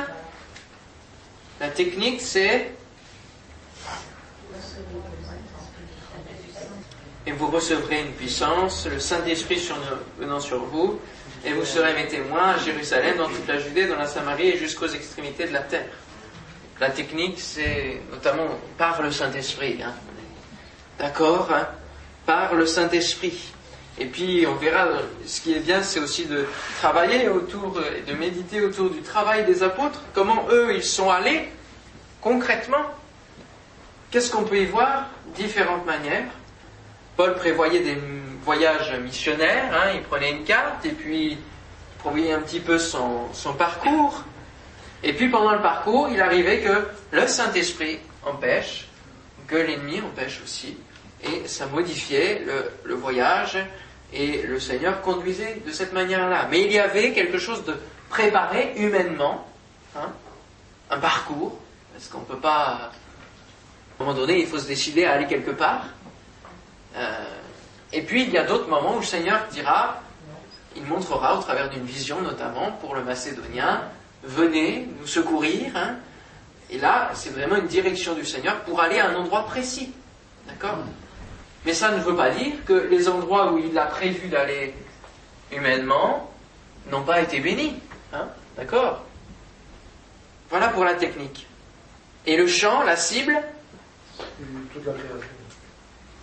La 1.59 1.69
technique, 1.69 2.21
c'est 2.21 2.71
et 7.27 7.31
vous 7.31 7.47
recevrez 7.47 8.01
une 8.01 8.11
puissance, 8.11 8.87
le 8.87 8.99
Saint-Esprit 8.99 9.67
venant 10.19 10.39
sur 10.39 10.63
vous, 10.65 10.99
et 11.43 11.53
vous 11.53 11.65
serez 11.65 11.93
mes 11.93 12.07
témoins 12.07 12.49
à 12.49 12.57
Jérusalem, 12.59 13.17
dans 13.17 13.29
toute 13.29 13.47
la 13.47 13.57
Judée, 13.57 13.87
dans 13.87 13.97
la 13.97 14.07
Samarie 14.07 14.49
et 14.49 14.57
jusqu'aux 14.57 14.87
extrémités 14.87 15.47
de 15.47 15.53
la 15.53 15.61
terre. 15.61 15.87
La 16.79 16.89
technique, 16.89 17.39
c'est 17.39 18.01
notamment 18.11 18.49
par 18.77 19.01
le 19.01 19.11
Saint-Esprit. 19.11 19.79
Hein. 19.81 19.93
D'accord 20.99 21.49
hein, 21.53 21.67
Par 22.25 22.53
le 22.53 22.65
Saint-Esprit. 22.65 23.53
Et 23.97 24.05
puis 24.05 24.45
on 24.45 24.55
verra, 24.55 24.87
ce 25.25 25.39
qui 25.39 25.53
est 25.53 25.59
bien, 25.59 25.81
c'est 25.81 26.01
aussi 26.01 26.25
de 26.25 26.45
travailler 26.81 27.29
autour, 27.29 27.79
de 28.05 28.13
méditer 28.13 28.61
autour 28.61 28.89
du 28.89 29.01
travail 29.01 29.45
des 29.45 29.63
apôtres, 29.63 30.01
comment 30.13 30.47
eux, 30.51 30.75
ils 30.75 30.83
sont 30.83 31.09
allés 31.09 31.47
concrètement. 32.19 32.91
Qu'est-ce 34.11 34.29
qu'on 34.29 34.43
peut 34.43 34.59
y 34.59 34.65
voir? 34.65 35.07
Différentes 35.35 35.85
manières. 35.85 36.25
Paul 37.15 37.35
prévoyait 37.35 37.79
des 37.79 37.97
voyages 38.43 38.93
missionnaires, 38.99 39.71
hein, 39.73 39.91
il 39.95 40.01
prenait 40.01 40.31
une 40.31 40.43
carte 40.43 40.85
et 40.85 40.91
puis 40.91 41.37
prévoyait 41.99 42.33
un 42.33 42.41
petit 42.41 42.59
peu 42.59 42.77
son 42.77 43.53
parcours. 43.57 44.25
Et 45.03 45.13
puis 45.13 45.29
pendant 45.29 45.51
le 45.51 45.61
parcours, 45.61 46.09
il 46.09 46.21
arrivait 46.21 46.61
que 46.61 46.87
le 47.11 47.27
Saint-Esprit 47.27 47.99
empêche, 48.23 48.87
que 49.47 49.55
l'ennemi 49.55 50.01
empêche 50.01 50.41
aussi, 50.43 50.77
et 51.23 51.47
ça 51.47 51.67
modifiait 51.67 52.43
le, 52.83 52.93
voyage, 52.95 53.57
et 54.13 54.43
le 54.43 54.59
Seigneur 54.59 55.01
conduisait 55.01 55.61
de 55.65 55.71
cette 55.71 55.93
manière-là. 55.93 56.47
Mais 56.49 56.61
il 56.61 56.71
y 56.71 56.79
avait 56.79 57.13
quelque 57.13 57.37
chose 57.37 57.63
de 57.65 57.75
préparé 58.09 58.73
humainement, 58.77 59.47
hein, 59.95 60.11
un 60.89 60.99
parcours 60.99 61.57
Parce 61.93 62.07
qu'on 62.07 62.19
ne 62.19 62.25
peut 62.25 62.37
pas. 62.37 62.91
À 63.97 64.03
un 64.03 64.05
moment 64.05 64.17
donné, 64.17 64.39
il 64.39 64.47
faut 64.47 64.59
se 64.59 64.67
décider 64.67 65.05
à 65.05 65.13
aller 65.13 65.25
quelque 65.25 65.51
part. 65.51 65.85
Euh, 66.95 67.23
et 67.93 68.01
puis, 68.01 68.23
il 68.23 68.29
y 68.29 68.37
a 68.37 68.43
d'autres 68.43 68.67
moments 68.67 68.95
où 68.95 68.99
le 68.99 69.05
Seigneur 69.05 69.47
dira, 69.51 70.01
il 70.75 70.83
montrera 70.83 71.37
au 71.37 71.41
travers 71.41 71.69
d'une 71.69 71.85
vision, 71.85 72.21
notamment 72.21 72.73
pour 72.73 72.93
le 72.95 73.03
Macédonien, 73.03 73.83
venez 74.25 74.87
nous 74.99 75.07
secourir. 75.07 75.71
Hein. 75.75 75.95
Et 76.69 76.77
là, 76.77 77.11
c'est 77.13 77.29
vraiment 77.29 77.57
une 77.57 77.67
direction 77.67 78.13
du 78.13 78.25
Seigneur 78.25 78.61
pour 78.61 78.81
aller 78.81 78.99
à 78.99 79.09
un 79.09 79.15
endroit 79.15 79.45
précis. 79.45 79.93
D'accord 80.47 80.79
Mais 81.65 81.73
ça 81.73 81.91
ne 81.91 82.01
veut 82.01 82.15
pas 82.15 82.31
dire 82.31 82.53
que 82.65 82.73
les 82.73 83.07
endroits 83.07 83.53
où 83.53 83.57
il 83.57 83.77
a 83.77 83.85
prévu 83.85 84.27
d'aller 84.27 84.73
humainement 85.51 86.31
n'ont 86.91 87.03
pas 87.03 87.21
été 87.21 87.39
bénis. 87.39 87.79
Hein 88.13 88.27
D'accord 88.57 89.05
Voilà 90.49 90.69
pour 90.69 90.83
la 90.83 90.95
technique. 90.95 91.47
Et 92.25 92.37
le 92.37 92.47
champ, 92.47 92.83
la 92.83 92.95
cible? 92.95 93.37
Toute 94.73 94.85
la 94.85 94.93
création. 94.93 95.27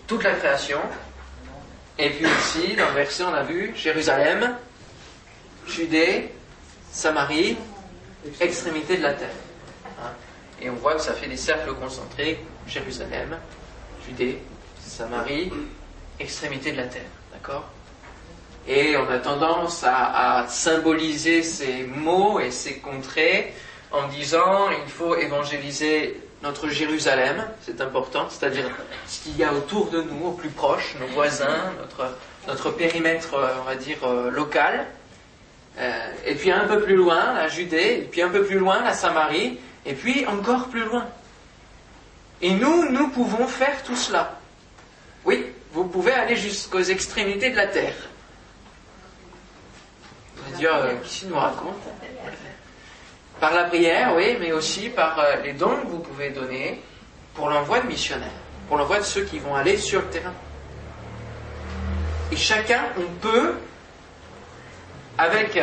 Toute 0.07 0.23
la 0.23 0.31
création. 0.33 0.79
Et 1.97 2.09
puis 2.09 2.25
aussi, 2.25 2.75
dans 2.75 2.87
le 2.89 2.95
verset, 2.95 3.23
on 3.23 3.33
a 3.33 3.43
vu 3.43 3.73
Jérusalem, 3.75 4.57
Judée, 5.67 6.31
Samarie, 6.91 7.57
extrémité 8.39 8.97
de 8.97 9.03
la 9.03 9.13
terre. 9.13 9.29
Hein 9.99 10.11
Et 10.61 10.69
on 10.69 10.75
voit 10.75 10.95
que 10.95 11.01
ça 11.01 11.13
fait 11.13 11.27
des 11.27 11.37
cercles 11.37 11.73
concentrés 11.73 12.39
Jérusalem, 12.67 13.37
Judée, 14.07 14.39
Samarie, 14.79 15.51
extrémité 16.19 16.71
de 16.71 16.77
la 16.77 16.87
terre. 16.87 17.01
D'accord? 17.31 17.65
Et 18.67 18.95
on 18.95 19.09
a 19.09 19.19
tendance 19.19 19.83
à, 19.83 20.39
à, 20.39 20.47
symboliser 20.47 21.43
ces 21.43 21.83
mots 21.83 22.39
et 22.39 22.51
ces 22.51 22.79
contrées 22.79 23.53
en 23.91 24.07
disant 24.07 24.69
il 24.71 24.89
faut 24.89 25.15
évangéliser 25.15 26.21
notre 26.43 26.67
Jérusalem, 26.67 27.45
c'est 27.61 27.79
important, 27.79 28.27
c'est-à-dire 28.29 28.65
ce 29.07 29.23
qu'il 29.23 29.37
y 29.37 29.43
a 29.43 29.53
autour 29.53 29.89
de 29.89 30.01
nous, 30.01 30.27
au 30.27 30.31
plus 30.31 30.49
proche, 30.49 30.95
nos 30.99 31.07
voisins, 31.07 31.71
notre, 31.79 32.17
notre 32.47 32.71
périmètre, 32.71 33.29
on 33.61 33.63
va 33.63 33.75
dire, 33.75 33.97
local. 34.29 34.85
Euh, 35.79 36.13
et 36.25 36.35
puis 36.35 36.51
un 36.51 36.67
peu 36.67 36.81
plus 36.81 36.95
loin, 36.95 37.33
la 37.33 37.47
Judée, 37.47 38.01
et 38.03 38.07
puis 38.09 38.21
un 38.21 38.29
peu 38.29 38.43
plus 38.45 38.59
loin, 38.59 38.83
la 38.83 38.93
Samarie, 38.93 39.59
et 39.85 39.93
puis 39.93 40.25
encore 40.27 40.67
plus 40.67 40.83
loin. 40.83 41.07
Et 42.41 42.51
nous, 42.51 42.91
nous 42.91 43.09
pouvons 43.09 43.47
faire 43.47 43.81
tout 43.83 43.95
cela. 43.95 44.39
Oui, 45.25 45.45
vous 45.71 45.85
pouvez 45.85 46.11
aller 46.11 46.35
jusqu'aux 46.35 46.81
extrémités 46.81 47.49
de 47.49 47.55
la 47.55 47.67
terre. 47.67 47.95
Va 50.37 50.57
dire, 50.57 50.75
euh, 50.75 50.93
qui 51.03 51.25
nous 51.25 51.35
raconte 51.35 51.81
Par 53.39 53.53
la 53.53 53.63
prière, 53.63 54.13
oui, 54.15 54.37
mais 54.39 54.51
aussi 54.51 54.89
par 54.89 55.17
euh, 55.19 55.37
les 55.43 55.53
dons 55.53 55.77
que 55.77 55.87
vous 55.87 55.99
pouvez 55.99 56.29
donner 56.29 56.81
pour 57.33 57.49
l'envoi 57.49 57.79
de 57.79 57.87
missionnaires, 57.87 58.29
pour 58.67 58.77
l'envoi 58.77 58.99
de 58.99 59.03
ceux 59.03 59.23
qui 59.23 59.39
vont 59.39 59.55
aller 59.55 59.77
sur 59.77 60.01
le 60.01 60.07
terrain. 60.07 60.33
Et 62.31 62.35
chacun, 62.35 62.83
on 62.97 63.09
peut, 63.21 63.55
avec 65.17 65.57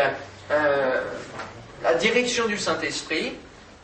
euh, 0.51 1.03
la 1.83 1.95
direction 1.95 2.47
du 2.47 2.59
Saint-Esprit, 2.59 3.35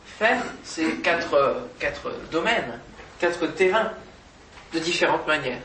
faire 0.05 0.41
ces 0.63 0.95
quatre, 0.95 1.63
quatre 1.79 2.11
domaines, 2.31 2.79
quatre 3.19 3.47
terrains 3.47 3.91
de 4.73 4.79
différentes 4.79 5.27
manières. 5.27 5.61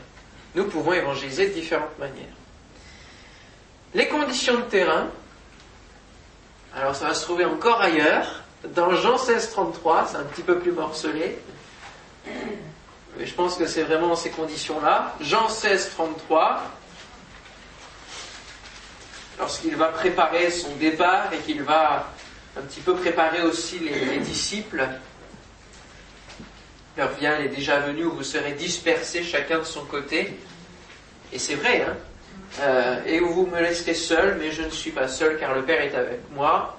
Nous 0.55 0.65
pouvons 0.65 0.93
évangéliser 0.93 1.49
de 1.49 1.53
différentes 1.53 1.97
manières. 1.99 2.35
Les 3.93 4.07
conditions 4.07 4.55
de 4.55 4.61
terrain, 4.63 5.07
alors 6.75 6.95
ça 6.95 7.07
va 7.07 7.13
se 7.13 7.23
trouver 7.23 7.45
encore 7.45 7.81
ailleurs, 7.81 8.43
dans 8.63 8.91
Jean 8.95 9.17
16, 9.17 9.51
33, 9.51 10.07
c'est 10.11 10.17
un 10.17 10.23
petit 10.23 10.41
peu 10.41 10.59
plus 10.59 10.71
morcelé, 10.71 11.37
mais 13.17 13.25
je 13.25 13.33
pense 13.33 13.55
que 13.55 13.67
c'est 13.67 13.83
vraiment 13.83 14.15
ces 14.15 14.29
conditions-là. 14.31 15.15
Jean 15.21 15.49
16, 15.49 15.91
33, 15.95 16.63
lorsqu'il 19.39 19.75
va 19.75 19.87
préparer 19.87 20.49
son 20.51 20.75
départ 20.75 21.31
et 21.33 21.37
qu'il 21.37 21.63
va 21.63 22.09
un 22.57 22.61
petit 22.61 22.81
peu 22.81 22.95
préparer 22.95 23.41
aussi 23.41 23.79
les, 23.79 24.05
les 24.05 24.19
disciples, 24.19 24.87
vient, 27.19 27.37
elle 27.37 27.45
est 27.45 27.55
déjà 27.55 27.79
venue 27.79 28.05
où 28.05 28.11
vous 28.11 28.23
serez 28.23 28.53
dispersés 28.53 29.23
chacun 29.23 29.59
de 29.59 29.63
son 29.63 29.85
côté. 29.85 30.37
Et 31.31 31.39
c'est 31.39 31.55
vrai, 31.55 31.81
hein 31.81 31.95
euh, 32.61 33.03
Et 33.05 33.19
vous 33.19 33.47
me 33.47 33.59
laisserez 33.59 33.95
seul, 33.95 34.37
mais 34.39 34.51
je 34.51 34.61
ne 34.61 34.69
suis 34.69 34.91
pas 34.91 35.07
seul 35.07 35.39
car 35.39 35.55
le 35.55 35.63
Père 35.63 35.81
est 35.81 35.95
avec 35.95 36.19
moi. 36.31 36.77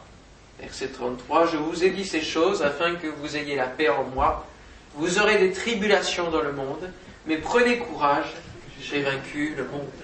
Verset 0.60 0.88
33, 0.88 1.48
je 1.48 1.56
vous 1.56 1.84
ai 1.84 1.90
dit 1.90 2.04
ces 2.04 2.22
choses 2.22 2.62
afin 2.62 2.94
que 2.94 3.08
vous 3.08 3.36
ayez 3.36 3.56
la 3.56 3.66
paix 3.66 3.88
en 3.88 4.04
moi. 4.04 4.46
Vous 4.94 5.18
aurez 5.18 5.38
des 5.38 5.50
tribulations 5.50 6.30
dans 6.30 6.42
le 6.42 6.52
monde, 6.52 6.90
mais 7.26 7.38
prenez 7.38 7.78
courage, 7.78 8.32
j'ai 8.80 9.02
vaincu 9.02 9.54
le 9.56 9.64
monde. 9.64 10.03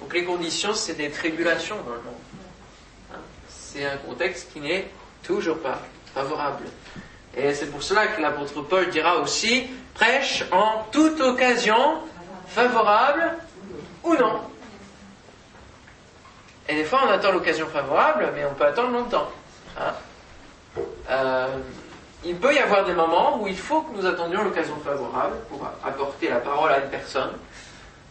Donc 0.00 0.14
les 0.14 0.24
conditions, 0.24 0.74
c'est 0.74 0.94
des 0.94 1.10
tribulations 1.10 1.76
dans 1.76 1.94
le 1.94 2.02
monde. 2.02 2.14
Hein? 3.12 3.18
C'est 3.48 3.84
un 3.84 3.96
contexte 3.98 4.52
qui 4.52 4.60
n'est 4.60 4.88
toujours 5.22 5.58
pas 5.58 5.80
favorable. 6.14 6.64
Et 7.36 7.54
c'est 7.54 7.66
pour 7.66 7.82
cela 7.82 8.08
que 8.08 8.20
l'apôtre 8.20 8.62
Paul 8.62 8.88
dira 8.90 9.18
aussi, 9.18 9.68
prêche 9.94 10.44
en 10.50 10.86
toute 10.90 11.20
occasion, 11.20 11.98
favorable 12.48 13.34
ou 14.02 14.14
non. 14.14 14.40
Et 16.68 16.74
des 16.74 16.84
fois 16.84 17.02
on 17.06 17.10
attend 17.10 17.32
l'occasion 17.32 17.66
favorable, 17.66 18.32
mais 18.34 18.44
on 18.44 18.54
peut 18.54 18.64
attendre 18.64 18.90
longtemps. 18.90 19.28
Hein? 19.78 19.92
Euh, 21.10 21.46
il 22.24 22.36
peut 22.36 22.54
y 22.54 22.58
avoir 22.58 22.84
des 22.84 22.92
moments 22.92 23.40
où 23.40 23.48
il 23.48 23.56
faut 23.56 23.82
que 23.82 23.96
nous 23.96 24.06
attendions 24.06 24.44
l'occasion 24.44 24.76
favorable 24.84 25.36
pour 25.48 25.66
apporter 25.84 26.28
la 26.28 26.36
parole 26.36 26.70
à 26.70 26.78
une 26.78 26.90
personne, 26.90 27.32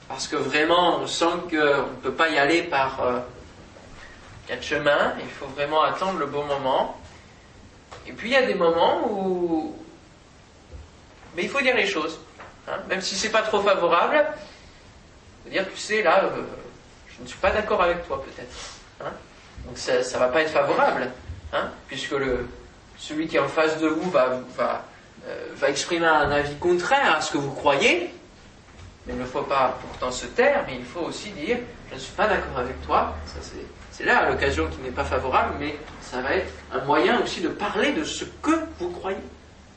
parce 0.10 0.28
que 0.28 0.36
vraiment 0.36 1.00
on 1.00 1.08
sent 1.08 1.26
qu'on 1.50 1.56
ne 1.56 2.02
peut 2.02 2.12
pas 2.12 2.30
y 2.30 2.38
aller 2.38 2.64
par 2.64 3.02
euh, 3.02 3.20
quatre 4.48 4.64
chemins, 4.64 5.14
il 5.22 5.30
faut 5.30 5.46
vraiment 5.46 5.84
attendre 5.84 6.20
le 6.20 6.26
bon 6.26 6.44
moment. 6.44 7.00
Et 8.08 8.12
puis 8.12 8.30
il 8.30 8.34
y 8.34 8.36
a 8.36 8.46
des 8.46 8.56
moments 8.56 9.08
où. 9.08 9.76
Mais 11.38 11.44
il 11.44 11.50
faut 11.50 11.62
dire 11.62 11.76
les 11.76 11.86
choses. 11.86 12.20
Hein, 12.68 12.80
même 12.90 13.02
si 13.02 13.16
c'est 13.16 13.30
pas 13.30 13.44
trop 13.44 13.62
favorable, 13.62 14.26
faut 15.44 15.50
dire, 15.50 15.66
tu 15.72 15.78
sais, 15.78 16.02
là, 16.02 16.24
euh, 16.26 16.42
je 17.16 17.22
ne 17.22 17.28
suis 17.28 17.38
pas 17.38 17.52
d'accord 17.52 17.82
avec 17.82 18.06
toi, 18.08 18.24
peut-être. 18.24 18.56
Hein. 19.02 19.14
Donc 19.66 19.78
ça 19.78 19.98
ne 19.98 20.20
va 20.20 20.28
pas 20.30 20.42
être 20.42 20.52
favorable, 20.52 21.12
hein, 21.54 21.70
puisque 21.88 22.12
le, 22.12 22.48
celui 22.98 23.28
qui 23.28 23.38
est 23.38 23.40
en 23.40 23.48
face 23.48 23.78
de 23.80 23.88
vous 23.88 24.10
va, 24.10 24.42
va, 24.58 24.86
euh, 25.28 25.48
va 25.56 25.70
exprimer 25.70 26.08
un 26.08 26.32
avis 26.32 26.56
contraire 26.56 27.18
à 27.18 27.22
ce 27.22 27.32
que 27.32 27.38
vous 27.38 27.54
croyez. 27.54 28.12
Il 29.10 29.18
ne 29.18 29.26
faut 29.26 29.42
pas 29.42 29.78
pourtant 29.82 30.12
se 30.12 30.28
taire, 30.28 30.64
mais 30.68 30.76
il 30.76 30.86
faut 30.86 31.02
aussi 31.02 31.32
dire, 31.32 31.58
je 31.90 31.96
ne 31.96 32.00
suis 32.00 32.14
pas 32.14 32.28
d'accord 32.28 32.60
avec 32.60 32.80
toi. 32.86 33.16
Ça, 33.26 33.40
c'est 33.42 33.66
c'est 34.00 34.06
là 34.06 34.30
l'occasion 34.30 34.70
qui 34.70 34.78
n'est 34.78 34.92
pas 34.92 35.04
favorable, 35.04 35.56
mais 35.60 35.76
ça 36.00 36.22
va 36.22 36.34
être 36.34 36.54
un 36.72 36.86
moyen 36.86 37.22
aussi 37.22 37.42
de 37.42 37.50
parler 37.50 37.92
de 37.92 38.06
ce 38.06 38.24
que 38.24 38.52
vous 38.80 38.92
croyez 38.92 39.18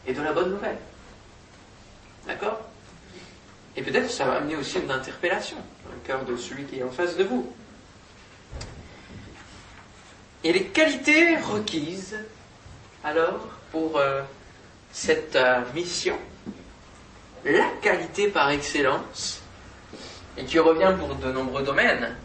et 0.06 0.12
de 0.12 0.22
la 0.22 0.32
bonne 0.32 0.50
nouvelle. 0.50 0.78
D'accord? 2.28 2.60
Et 3.74 3.82
peut-être 3.82 4.08
ça 4.08 4.24
va 4.26 4.34
amener 4.34 4.54
aussi 4.54 4.78
une 4.78 4.92
interpellation 4.92 5.56
dans 5.56 5.92
le 5.92 5.98
cœur 6.06 6.24
de 6.24 6.36
celui 6.36 6.62
qui 6.66 6.78
est 6.78 6.84
en 6.84 6.90
face 6.92 7.16
de 7.16 7.24
vous. 7.24 7.52
Et 10.44 10.52
les 10.52 10.66
qualités 10.66 11.36
requises, 11.38 12.16
alors, 13.02 13.48
pour 13.72 13.96
euh, 13.96 14.22
cette 14.92 15.34
euh, 15.34 15.62
mission, 15.74 16.16
la 17.44 17.68
qualité 17.80 18.28
par 18.28 18.50
excellence, 18.50 19.40
et 20.36 20.44
qui 20.44 20.58
revient 20.58 20.94
pour 20.98 21.14
de 21.16 21.32
nombreux 21.32 21.62
domaines, 21.62 22.16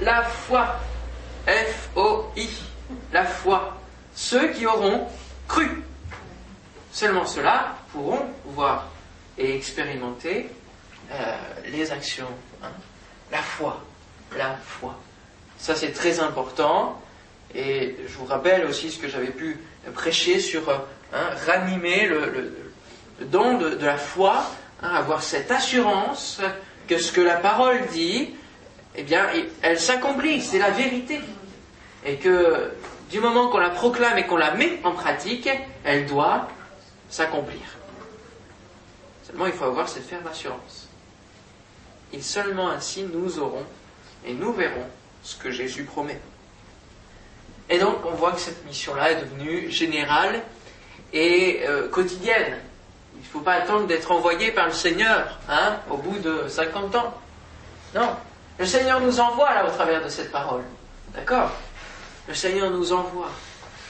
la 0.00 0.22
foi. 0.22 0.76
F-O-I. 1.46 2.48
La 3.12 3.24
foi. 3.24 3.76
Ceux 4.14 4.48
qui 4.48 4.66
auront 4.66 5.06
cru. 5.48 5.82
Seulement 6.92 7.24
ceux-là 7.24 7.76
pourront 7.92 8.26
voir 8.46 8.88
et 9.38 9.56
expérimenter 9.56 10.50
euh, 11.12 11.36
les 11.66 11.92
actions. 11.92 12.28
Hein. 12.62 12.72
La 13.30 13.42
foi. 13.42 13.82
La 14.36 14.56
foi. 14.56 14.98
Ça 15.58 15.74
c'est 15.74 15.92
très 15.92 16.20
important. 16.20 17.00
Et 17.54 17.96
je 18.06 18.14
vous 18.14 18.26
rappelle 18.26 18.66
aussi 18.66 18.90
ce 18.90 18.98
que 18.98 19.08
j'avais 19.08 19.30
pu 19.30 19.58
prêcher 19.94 20.40
sur 20.40 20.68
hein, 20.70 21.30
ranimer 21.46 22.06
le, 22.06 22.52
don 23.22 23.58
de, 23.58 23.70
de, 23.70 23.86
la 23.86 23.96
foi, 23.96 24.44
hein, 24.82 24.90
avoir 24.94 25.22
cette 25.22 25.50
assurance 25.50 26.40
que 26.88 26.98
ce 26.98 27.12
que 27.12 27.20
la 27.20 27.36
parole 27.36 27.86
dit, 27.92 28.34
eh 28.96 29.02
bien, 29.02 29.26
elle 29.62 29.78
s'accomplit, 29.78 30.40
c'est 30.40 30.58
la 30.58 30.70
vérité. 30.70 31.20
Et 32.04 32.16
que 32.16 32.72
du 33.10 33.20
moment 33.20 33.48
qu'on 33.48 33.58
la 33.58 33.70
proclame 33.70 34.18
et 34.18 34.26
qu'on 34.26 34.36
la 34.36 34.54
met 34.54 34.80
en 34.84 34.92
pratique, 34.92 35.48
elle 35.84 36.06
doit 36.06 36.48
s'accomplir. 37.08 37.60
Seulement, 39.24 39.46
il 39.46 39.52
faut 39.52 39.64
avoir 39.64 39.88
cette 39.88 40.06
ferme 40.06 40.26
assurance. 40.26 40.88
Et 42.12 42.20
seulement 42.20 42.70
ainsi 42.70 43.04
nous 43.04 43.38
aurons 43.38 43.64
et 44.26 44.34
nous 44.34 44.52
verrons 44.52 44.86
ce 45.22 45.36
que 45.36 45.50
Jésus 45.50 45.84
promet. 45.84 46.20
Et 47.70 47.78
donc 47.78 47.98
on 48.04 48.10
voit 48.10 48.32
que 48.32 48.40
cette 48.40 48.64
mission-là 48.66 49.12
est 49.12 49.20
devenue 49.22 49.70
générale 49.70 50.42
et 51.12 51.60
euh, 51.66 51.88
quotidienne. 51.88 52.58
Il 53.14 53.20
ne 53.20 53.26
faut 53.26 53.40
pas 53.40 53.54
attendre 53.54 53.86
d'être 53.86 54.10
envoyé 54.10 54.50
par 54.50 54.66
le 54.66 54.72
Seigneur 54.72 55.38
hein, 55.48 55.76
au 55.88 55.96
bout 55.96 56.18
de 56.18 56.48
50 56.48 56.96
ans. 56.96 57.14
Non, 57.94 58.16
le 58.58 58.66
Seigneur 58.66 59.00
nous 59.00 59.20
envoie 59.20 59.54
là 59.54 59.66
au 59.66 59.70
travers 59.70 60.02
de 60.02 60.08
cette 60.08 60.32
parole. 60.32 60.62
D'accord? 61.14 61.50
Le 62.28 62.34
Seigneur 62.34 62.70
nous 62.70 62.92
envoie, 62.92 63.30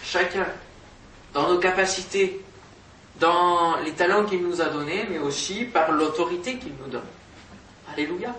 chacun, 0.04 0.46
dans 1.32 1.48
nos 1.48 1.58
capacités, 1.58 2.40
dans 3.18 3.76
les 3.84 3.92
talents 3.92 4.24
qu'il 4.24 4.42
nous 4.42 4.60
a 4.60 4.66
donnés, 4.66 5.06
mais 5.10 5.18
aussi 5.18 5.64
par 5.64 5.92
l'autorité 5.92 6.56
qu'il 6.56 6.72
nous 6.82 6.88
donne. 6.90 7.02
Alléluia. 7.92 8.34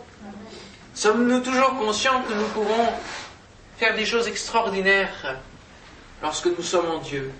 Sommes-nous 0.94 1.40
toujours 1.42 1.78
conscients 1.78 2.22
que 2.28 2.34
nous 2.34 2.48
pouvons 2.48 2.88
faire 3.82 3.96
des 3.96 4.06
choses 4.06 4.28
extraordinaires 4.28 5.40
lorsque 6.22 6.46
nous 6.46 6.62
sommes 6.62 6.86
en 6.92 7.00
Dieu 7.00 7.32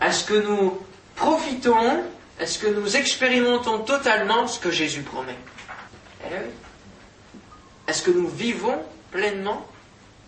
Est-ce 0.00 0.24
que 0.24 0.34
nous 0.34 0.84
profitons, 1.14 2.02
est-ce 2.40 2.58
que 2.58 2.66
nous 2.66 2.96
expérimentons 2.96 3.78
totalement 3.84 4.48
ce 4.48 4.58
que 4.58 4.72
Jésus 4.72 5.02
promet? 5.02 5.36
Eh 6.24 6.34
Est-ce 7.86 8.02
que 8.02 8.10
nous 8.10 8.26
vivons 8.26 8.82
pleinement 9.12 9.64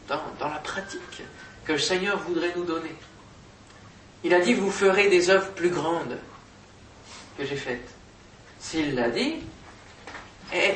dans, 0.07 0.23
dans 0.39 0.51
la 0.51 0.61
pratique 0.61 1.23
que 1.65 1.73
le 1.73 1.79
Seigneur 1.81 2.19
voudrait 2.21 2.53
nous 2.55 2.63
donner? 2.63 2.95
Il 4.23 4.33
a 4.35 4.39
dit, 4.39 4.55
vous 4.55 4.71
ferez 4.71 5.09
des 5.09 5.31
œuvres 5.31 5.51
plus 5.51 5.71
grandes 5.71 6.21
que 7.37 7.45
j'ai 7.45 7.57
faites. 7.57 7.91
S'il 8.61 8.95
l'a 8.95 9.11
dit, 9.11 9.39
eh, 10.55 10.75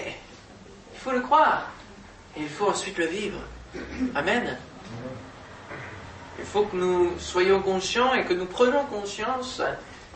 il 0.94 0.98
faut 0.98 1.12
le 1.12 1.20
croire. 1.20 1.70
Il 2.38 2.48
faut 2.48 2.68
ensuite 2.68 2.98
le 2.98 3.06
vivre. 3.06 3.40
Amen. 4.14 4.56
Il 6.38 6.44
faut 6.44 6.64
que 6.64 6.76
nous 6.76 7.18
soyons 7.18 7.60
conscients 7.60 8.14
et 8.14 8.24
que 8.24 8.34
nous 8.34 8.46
prenions 8.46 8.84
conscience 8.84 9.60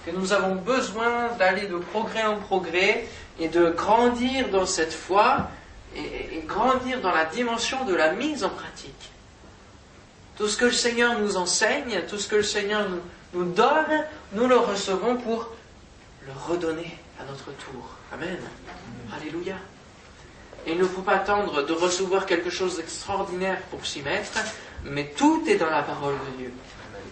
que 0.04 0.10
nous 0.10 0.32
avons 0.32 0.56
besoin 0.56 1.28
d'aller 1.38 1.66
de 1.66 1.76
progrès 1.76 2.24
en 2.24 2.36
progrès 2.36 3.06
et 3.38 3.48
de 3.48 3.70
grandir 3.70 4.48
dans 4.50 4.66
cette 4.66 4.92
foi 4.92 5.48
et, 5.96 6.42
grandir 6.46 7.00
dans 7.00 7.12
la 7.12 7.24
dimension 7.26 7.84
de 7.84 7.94
la 7.94 8.12
mise 8.12 8.44
en 8.44 8.50
pratique. 8.50 9.10
Tout 10.36 10.48
ce 10.48 10.56
que 10.56 10.64
le 10.66 10.72
Seigneur 10.72 11.18
nous 11.18 11.36
enseigne, 11.36 12.02
tout 12.08 12.18
ce 12.18 12.28
que 12.28 12.36
le 12.36 12.42
Seigneur 12.42 12.86
nous 13.34 13.44
donne, 13.52 14.04
nous 14.32 14.46
le 14.46 14.56
recevons 14.56 15.16
pour 15.16 15.50
le 16.26 16.32
redonner 16.46 16.98
à 17.20 17.24
notre 17.24 17.52
tour. 17.56 17.90
Amen. 18.12 18.38
Alléluia. 19.14 19.56
Il 20.66 20.78
ne 20.78 20.84
faut 20.84 21.02
pas 21.02 21.16
attendre 21.16 21.62
de 21.62 21.72
recevoir 21.72 22.26
quelque 22.26 22.50
chose 22.50 22.76
d'extraordinaire 22.76 23.60
pour 23.70 23.84
s'y 23.84 24.02
mettre, 24.02 24.38
mais 24.84 25.12
tout 25.16 25.42
est 25.48 25.56
dans 25.56 25.70
la 25.70 25.82
parole 25.82 26.14
de 26.14 26.38
Dieu. 26.38 26.52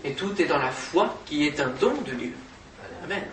Et 0.04 0.12
tout 0.12 0.40
est 0.40 0.46
dans 0.46 0.58
la 0.58 0.70
foi 0.70 1.18
qui 1.26 1.46
est 1.46 1.60
un 1.60 1.68
don 1.68 1.94
de 2.06 2.12
Dieu. 2.12 2.34
Amen. 3.04 3.24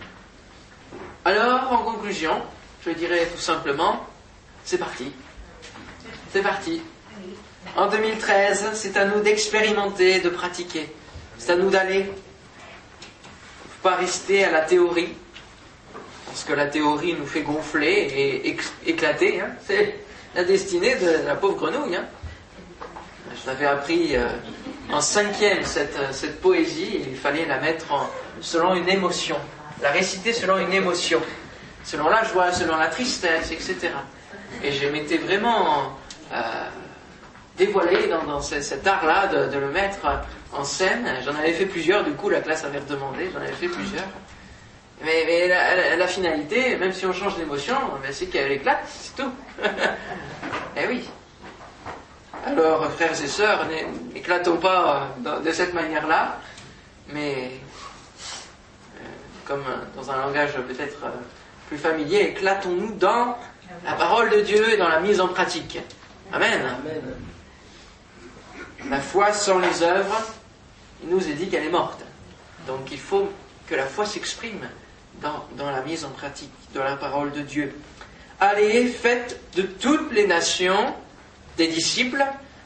Alors, 1.24 1.72
en 1.72 1.78
conclusion, 1.84 2.42
je 2.86 2.92
dirais 2.92 3.28
tout 3.34 3.42
simplement, 3.42 4.08
c'est 4.64 4.78
parti. 4.78 5.12
C'est 6.32 6.42
parti. 6.42 6.82
En 7.76 7.88
2013, 7.88 8.72
c'est 8.74 8.98
à 8.98 9.06
nous 9.06 9.22
d'expérimenter, 9.22 10.20
de 10.20 10.30
pratiquer. 10.30 10.90
C'est 11.38 11.52
à 11.52 11.56
nous 11.56 11.70
d'aller. 11.70 12.00
Il 12.00 12.08
ne 12.08 12.14
faut 13.74 13.84
pas 13.84 13.96
rester 13.96 14.44
à 14.46 14.52
la 14.52 14.62
théorie, 14.62 15.14
parce 16.26 16.44
que 16.44 16.54
la 16.54 16.68
théorie 16.68 17.14
nous 17.14 17.26
fait 17.26 17.42
gonfler 17.42 17.92
et 18.46 18.58
éclater. 18.86 19.42
Hein. 19.42 19.52
La 20.38 20.44
destinée 20.44 20.96
de 20.96 21.26
la 21.26 21.36
pauvre 21.36 21.56
grenouille. 21.56 21.96
Hein. 21.96 22.06
Je 23.34 23.48
l'avais 23.48 23.66
appris 23.66 24.16
euh, 24.16 24.28
en 24.94 25.02
cinquième, 25.02 25.64
cette, 25.64 25.98
euh, 25.98 26.10
cette 26.12 26.40
poésie, 26.40 27.02
il 27.10 27.18
fallait 27.18 27.48
la 27.48 27.60
mettre 27.60 27.88
selon 28.40 28.76
une 28.76 28.88
émotion, 28.88 29.36
la 29.82 29.90
réciter 29.90 30.32
selon 30.34 30.60
une 30.60 30.72
émotion, 30.72 31.20
selon 31.84 32.08
la 32.08 32.24
joie, 32.24 32.52
selon 32.52 32.78
la 32.78 32.88
tristesse, 32.88 33.52
etc. 33.52 33.90
Et 34.64 34.72
je 34.72 34.88
m'étais 34.90 35.18
vraiment 35.18 35.98
euh, 36.32 36.36
dévoilé 37.58 38.08
dans, 38.08 38.40
cet 38.40 38.86
art-là 38.86 39.28
de, 39.28 39.52
de, 39.52 39.58
le 39.58 39.72
mettre 39.72 40.06
en 40.54 40.64
scène. 40.64 41.08
J'en 41.26 41.36
avais 41.36 41.54
fait 41.54 41.66
plusieurs, 41.66 42.04
du 42.04 42.12
coup 42.12 42.30
la 42.30 42.42
classe 42.42 42.64
avait 42.64 42.80
redemandé, 42.80 43.32
j'en 43.34 43.42
avais 43.42 43.54
fait 43.54 43.70
plusieurs. 43.70 44.06
Mais, 45.04 45.48
la, 45.98 46.08
finalité, 46.08 46.76
même 46.78 46.92
si 46.92 47.06
on 47.06 47.14
change 47.14 47.38
d'émotion, 47.38 47.78
ben, 48.02 48.12
c'est 48.12 48.28
qu'elle 48.28 48.52
éclate, 48.52 48.84
c'est 48.88 49.16
tout. 49.16 49.32
eh 50.76 50.88
oui. 50.88 51.08
Alors, 52.46 52.90
frères 52.92 53.12
et 53.12 53.28
sœurs, 53.28 53.68
n'éclatons 54.14 54.58
pas 54.58 55.10
de 55.44 55.52
cette 55.52 55.74
manière-là, 55.74 56.40
mais 57.10 57.52
euh, 58.96 59.04
comme 59.46 59.66
dans 59.96 60.10
un 60.10 60.18
langage 60.18 60.54
peut-être 60.68 61.06
euh, 61.06 61.10
plus 61.68 61.78
familier, 61.78 62.22
éclatons-nous 62.30 62.94
dans 62.94 63.38
la 63.86 63.94
parole 63.94 64.30
de 64.30 64.42
Dieu 64.42 64.74
et 64.74 64.78
dans 64.78 64.90
la 64.90 65.00
mise 65.00 65.20
en 65.20 65.28
pratique. 65.28 65.80
Amen. 66.34 66.62
Amen. 66.62 67.02
La 68.90 69.00
foi 69.00 69.34
sans 69.34 69.60
les 69.60 69.84
œuvres, 69.84 70.22
il 71.04 71.10
nous 71.10 71.28
est 71.28 71.34
dit 71.34 71.50
qu'elle 71.50 71.66
est 71.66 71.70
morte. 71.70 72.02
Donc 72.66 72.92
il 72.92 73.00
faut 73.00 73.30
que 73.68 73.76
la 73.76 73.86
foi 73.86 74.06
s'exprime 74.06 74.68
dans, 75.22 75.72
la 75.72 75.82
mise 75.82 76.06
en 76.06 76.10
pratique 76.10 76.52
de 76.74 76.80
la 76.80 76.96
parole 76.96 77.32
de 77.32 77.42
Dieu. 77.42 77.74
Allez, 78.40 78.88
faites 78.88 79.40
de 79.56 79.64
toutes 79.64 80.12
les 80.12 80.28
nations 80.28 80.94
des 81.58 81.68
disciples, 81.68 82.24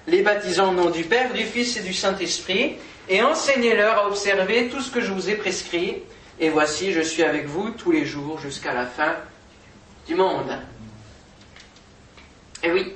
les 0.07 0.21
baptisant 0.21 0.71
au 0.71 0.73
nom 0.73 0.89
du 0.89 1.03
Père, 1.03 1.33
du 1.33 1.43
Fils 1.43 1.77
et 1.77 1.81
du 1.81 1.93
Saint-Esprit, 1.93 2.77
et 3.07 3.23
enseignez-leur 3.23 3.97
à 3.99 4.07
observer 4.07 4.67
tout 4.69 4.81
ce 4.81 4.91
que 4.91 5.01
je 5.01 5.11
vous 5.11 5.29
ai 5.29 5.35
prescrit. 5.35 5.97
Et 6.39 6.49
voici, 6.49 6.91
je 6.91 7.01
suis 7.01 7.23
avec 7.23 7.45
vous 7.45 7.69
tous 7.71 7.91
les 7.91 8.05
jours 8.05 8.39
jusqu'à 8.39 8.73
la 8.73 8.85
fin 8.85 9.15
du 10.07 10.15
monde. 10.15 10.57
Et 12.63 12.71
oui, 12.71 12.93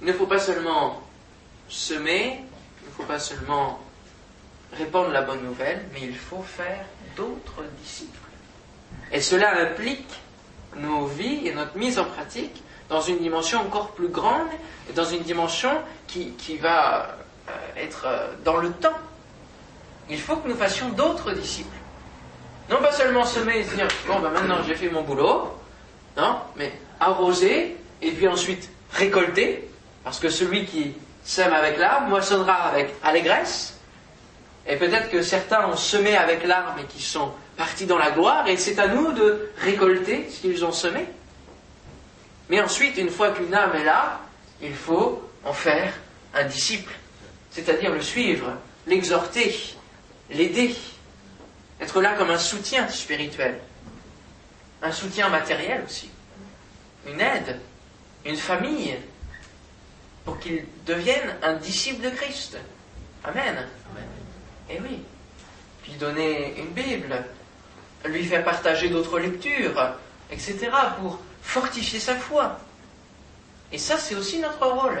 il 0.00 0.06
ne 0.06 0.12
faut 0.12 0.26
pas 0.26 0.38
seulement 0.38 1.02
semer, 1.68 2.40
il 2.82 2.88
ne 2.88 2.92
faut 2.92 3.04
pas 3.04 3.18
seulement 3.18 3.80
répandre 4.72 5.10
la 5.10 5.22
bonne 5.22 5.42
nouvelle, 5.42 5.86
mais 5.92 6.00
il 6.02 6.16
faut 6.16 6.42
faire 6.42 6.84
d'autres 7.16 7.64
disciples. 7.82 8.27
Et 9.12 9.20
cela 9.20 9.60
implique 9.60 10.08
nos 10.76 11.06
vies 11.06 11.46
et 11.46 11.54
notre 11.54 11.76
mise 11.76 11.98
en 11.98 12.04
pratique 12.04 12.62
dans 12.88 13.00
une 13.00 13.18
dimension 13.18 13.60
encore 13.60 13.92
plus 13.92 14.08
grande 14.08 14.48
et 14.88 14.92
dans 14.92 15.04
une 15.04 15.22
dimension 15.22 15.70
qui, 16.06 16.56
va 16.60 17.16
euh, 17.48 17.52
être 17.76 18.04
euh, 18.06 18.28
dans 18.44 18.56
le 18.56 18.70
temps. 18.72 18.96
Il 20.08 20.18
faut 20.18 20.36
que 20.36 20.48
nous 20.48 20.56
fassions 20.56 20.88
d'autres 20.90 21.32
disciples. 21.32 21.76
Non 22.70 22.78
pas 22.78 22.92
seulement 22.92 23.24
semer 23.24 23.60
et 23.60 23.64
dire, 23.64 23.88
bon, 24.06 24.20
ben 24.20 24.30
maintenant 24.30 24.58
j'ai 24.66 24.74
fait 24.74 24.90
mon 24.90 25.02
boulot, 25.02 25.54
non, 26.16 26.36
mais 26.56 26.72
arroser 27.00 27.76
et 28.02 28.10
puis 28.10 28.28
ensuite 28.28 28.70
récolter, 28.92 29.68
parce 30.04 30.18
que 30.18 30.28
celui 30.28 30.66
qui 30.66 30.94
sème 31.24 31.52
avec 31.52 31.78
l'arbre 31.78 32.08
moissonnera 32.08 32.54
avec 32.54 32.94
allégresse. 33.02 33.77
Et 34.68 34.76
peut-être 34.76 35.10
que 35.10 35.22
certains 35.22 35.66
ont 35.66 35.76
semé 35.76 36.14
avec 36.14 36.44
l'arbre 36.44 36.78
et 36.78 36.84
qui 36.84 37.02
sont 37.02 37.32
partis 37.56 37.86
dans 37.86 37.96
la 37.96 38.10
gloire, 38.10 38.46
et 38.46 38.58
c'est 38.58 38.78
à 38.78 38.86
nous 38.86 39.12
de 39.12 39.50
récolter 39.58 40.28
ce 40.30 40.40
qu'ils 40.40 40.64
ont 40.64 40.72
semé. 40.72 41.06
Mais 42.50 42.60
ensuite, 42.60 42.98
une 42.98 43.08
fois 43.08 43.30
qu'une 43.30 43.54
âme 43.54 43.74
est 43.74 43.84
là, 43.84 44.20
il 44.60 44.74
faut 44.74 45.22
en 45.44 45.54
faire 45.54 45.94
un 46.34 46.44
disciple, 46.44 46.92
c'est-à-dire 47.50 47.92
le 47.92 48.02
suivre, 48.02 48.52
l'exhorter, 48.86 49.56
l'aider, 50.30 50.74
être 51.80 52.02
là 52.02 52.14
comme 52.14 52.30
un 52.30 52.38
soutien 52.38 52.88
spirituel, 52.88 53.58
un 54.82 54.92
soutien 54.92 55.30
matériel 55.30 55.82
aussi, 55.86 56.10
une 57.06 57.20
aide, 57.20 57.58
une 58.26 58.36
famille, 58.36 58.96
pour 60.26 60.38
qu'il 60.38 60.66
devienne 60.84 61.36
un 61.42 61.54
disciple 61.54 62.02
de 62.02 62.10
Christ. 62.10 62.58
Amen. 63.24 63.66
Eh 64.70 64.80
oui. 64.80 65.00
Puis 65.82 65.92
donner 65.92 66.54
une 66.58 66.68
Bible, 66.68 67.24
lui 68.04 68.24
faire 68.24 68.44
partager 68.44 68.88
d'autres 68.88 69.18
lectures, 69.18 69.94
etc., 70.30 70.70
pour 71.00 71.18
fortifier 71.42 72.00
sa 72.00 72.16
foi. 72.16 72.58
Et 73.72 73.78
ça, 73.78 73.98
c'est 73.98 74.14
aussi 74.14 74.38
notre 74.38 74.66
rôle. 74.66 75.00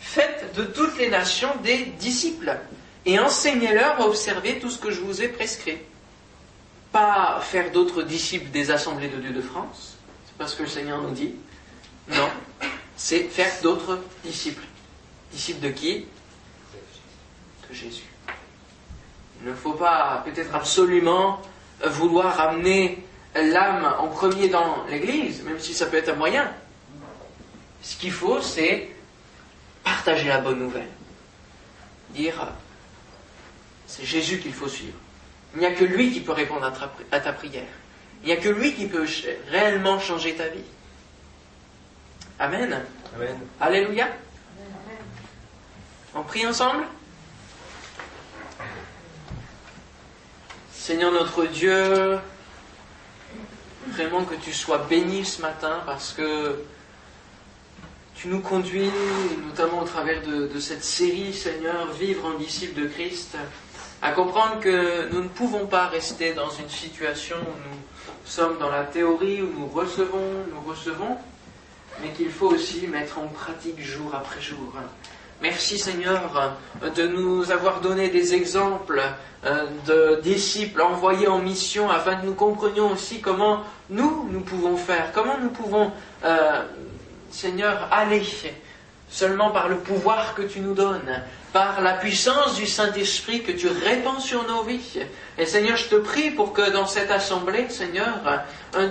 Faites 0.00 0.54
de 0.54 0.64
toutes 0.64 0.96
les 0.98 1.10
nations 1.10 1.54
des 1.62 1.84
disciples 1.98 2.56
et 3.04 3.18
enseignez-leur 3.18 4.00
à 4.00 4.06
observer 4.06 4.58
tout 4.58 4.70
ce 4.70 4.78
que 4.78 4.90
je 4.90 5.00
vous 5.00 5.22
ai 5.22 5.28
prescrit. 5.28 5.78
Pas 6.92 7.40
faire 7.40 7.70
d'autres 7.72 8.02
disciples 8.02 8.50
des 8.50 8.70
assemblées 8.70 9.08
de 9.08 9.18
Dieu 9.18 9.32
de 9.32 9.42
France, 9.42 9.96
c'est 10.26 10.36
pas 10.36 10.46
ce 10.46 10.56
que 10.56 10.62
le 10.62 10.68
Seigneur 10.68 11.02
nous 11.02 11.10
dit. 11.10 11.34
Non, 12.08 12.28
c'est 12.96 13.24
faire 13.24 13.52
d'autres 13.62 13.98
disciples. 14.24 14.64
Disciples 15.32 15.60
de 15.60 15.70
qui? 15.70 16.06
De 17.68 17.74
Jésus. 17.74 18.07
Il 19.40 19.50
ne 19.50 19.54
faut 19.54 19.72
pas 19.72 20.22
peut-être 20.24 20.54
absolument 20.54 21.40
vouloir 21.84 22.40
amener 22.40 23.04
l'âme 23.34 23.94
en 23.98 24.08
premier 24.08 24.48
dans 24.48 24.84
l'Église, 24.88 25.42
même 25.42 25.60
si 25.60 25.74
ça 25.74 25.86
peut 25.86 25.96
être 25.96 26.10
un 26.10 26.16
moyen. 26.16 26.50
Ce 27.82 27.96
qu'il 27.96 28.12
faut, 28.12 28.40
c'est 28.40 28.88
partager 29.84 30.28
la 30.28 30.38
bonne 30.38 30.58
nouvelle. 30.58 30.88
dire 32.10 32.48
c'est 33.86 34.04
Jésus 34.04 34.38
qu'il 34.38 34.52
faut 34.52 34.68
suivre. 34.68 34.98
Il 35.54 35.60
n'y 35.60 35.66
a 35.66 35.72
que 35.72 35.84
lui 35.84 36.12
qui 36.12 36.20
peut 36.20 36.32
répondre 36.32 36.64
à 36.64 36.70
ta, 36.70 36.90
à 37.10 37.20
ta 37.20 37.32
prière. 37.32 37.64
Il 38.22 38.26
n'y 38.26 38.32
a 38.32 38.36
que 38.36 38.48
lui 38.48 38.74
qui 38.74 38.86
peut 38.86 39.06
réellement 39.50 39.98
changer 39.98 40.34
ta 40.34 40.48
vie. 40.48 40.64
Amen. 42.38 42.84
Amen. 43.14 43.38
Alléluia. 43.60 44.08
On 46.14 46.22
prie 46.22 46.46
ensemble? 46.46 46.84
Seigneur 50.88 51.12
notre 51.12 51.44
Dieu, 51.44 52.18
vraiment 53.88 54.24
que 54.24 54.36
tu 54.36 54.54
sois 54.54 54.86
béni 54.88 55.22
ce 55.22 55.42
matin 55.42 55.82
parce 55.84 56.14
que 56.14 56.64
tu 58.14 58.28
nous 58.28 58.40
conduis, 58.40 58.90
notamment 59.46 59.82
au 59.82 59.84
travers 59.84 60.22
de, 60.22 60.58
cette 60.58 60.82
série, 60.82 61.34
Seigneur, 61.34 61.92
Vivre 61.92 62.24
en 62.24 62.38
disciple 62.38 62.80
de 62.80 62.86
Christ, 62.86 63.36
à 64.00 64.12
comprendre 64.12 64.60
que 64.60 65.12
nous 65.12 65.24
ne 65.24 65.28
pouvons 65.28 65.66
pas 65.66 65.88
rester 65.88 66.32
dans 66.32 66.48
une 66.52 66.70
situation 66.70 67.36
où 67.36 67.68
nous 67.68 67.80
sommes 68.24 68.56
dans 68.56 68.70
la 68.70 68.84
théorie, 68.84 69.42
où 69.42 69.52
nous 69.58 69.66
recevons, 69.66 70.46
nous 70.50 70.62
recevons, 70.66 71.18
mais 72.00 72.12
qu'il 72.12 72.30
faut 72.30 72.48
aussi 72.48 72.86
mettre 72.86 73.18
en 73.18 73.26
pratique 73.26 73.78
jour 73.78 74.14
après 74.14 74.40
jour. 74.40 74.72
Merci 75.40 75.78
Seigneur 75.78 76.56
de 76.96 77.06
nous 77.06 77.52
avoir 77.52 77.80
donné 77.80 78.08
des 78.08 78.34
exemples 78.34 79.00
euh, 79.46 79.66
de 79.86 80.20
disciples 80.20 80.82
envoyés 80.82 81.28
en 81.28 81.38
mission 81.38 81.88
afin 81.88 82.16
que 82.16 82.26
nous 82.26 82.34
comprenions 82.34 82.90
aussi 82.90 83.20
comment 83.20 83.60
nous, 83.88 84.28
nous 84.32 84.40
pouvons 84.40 84.76
faire, 84.76 85.12
comment 85.14 85.38
nous 85.40 85.50
pouvons, 85.50 85.92
euh, 86.24 86.62
Seigneur, 87.30 87.86
aller 87.92 88.22
seulement 89.08 89.50
par 89.50 89.68
le 89.68 89.76
pouvoir 89.76 90.34
que 90.34 90.42
tu 90.42 90.58
nous 90.58 90.74
donnes, 90.74 91.22
par 91.52 91.82
la 91.82 91.92
puissance 91.92 92.56
du 92.56 92.66
Saint-Esprit 92.66 93.44
que 93.44 93.52
tu 93.52 93.68
répands 93.68 94.18
sur 94.18 94.44
nos 94.48 94.64
vies. 94.64 94.98
Et 95.38 95.46
Seigneur, 95.46 95.76
je 95.76 95.86
te 95.86 95.94
prie 95.94 96.32
pour 96.32 96.52
que 96.52 96.68
dans 96.72 96.86
cette 96.86 97.12
assemblée, 97.12 97.70
Seigneur, 97.70 98.18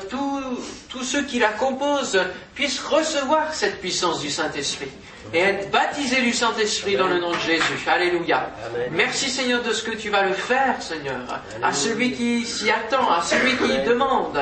tous 0.09 1.03
ceux 1.03 1.23
qui 1.23 1.39
la 1.39 1.49
composent 1.49 2.21
puissent 2.55 2.79
recevoir 2.79 3.53
cette 3.53 3.81
puissance 3.81 4.21
du 4.21 4.29
Saint-Esprit 4.29 4.89
et 5.33 5.39
être 5.39 5.71
baptisés 5.71 6.21
du 6.21 6.33
Saint-Esprit 6.33 6.95
dans 6.95 7.07
le 7.07 7.19
nom 7.19 7.31
de 7.31 7.39
Jésus. 7.39 7.87
Alléluia. 7.87 8.49
Merci 8.91 9.29
Seigneur 9.29 9.61
de 9.63 9.71
ce 9.71 9.83
que 9.83 9.95
tu 9.95 10.09
vas 10.09 10.23
le 10.23 10.33
faire, 10.33 10.81
Seigneur, 10.81 11.41
à 11.61 11.73
celui 11.73 12.13
qui 12.13 12.45
s'y 12.45 12.69
attend, 12.69 13.11
à 13.11 13.21
celui 13.21 13.55
qui 13.57 13.77
demande. 13.87 14.39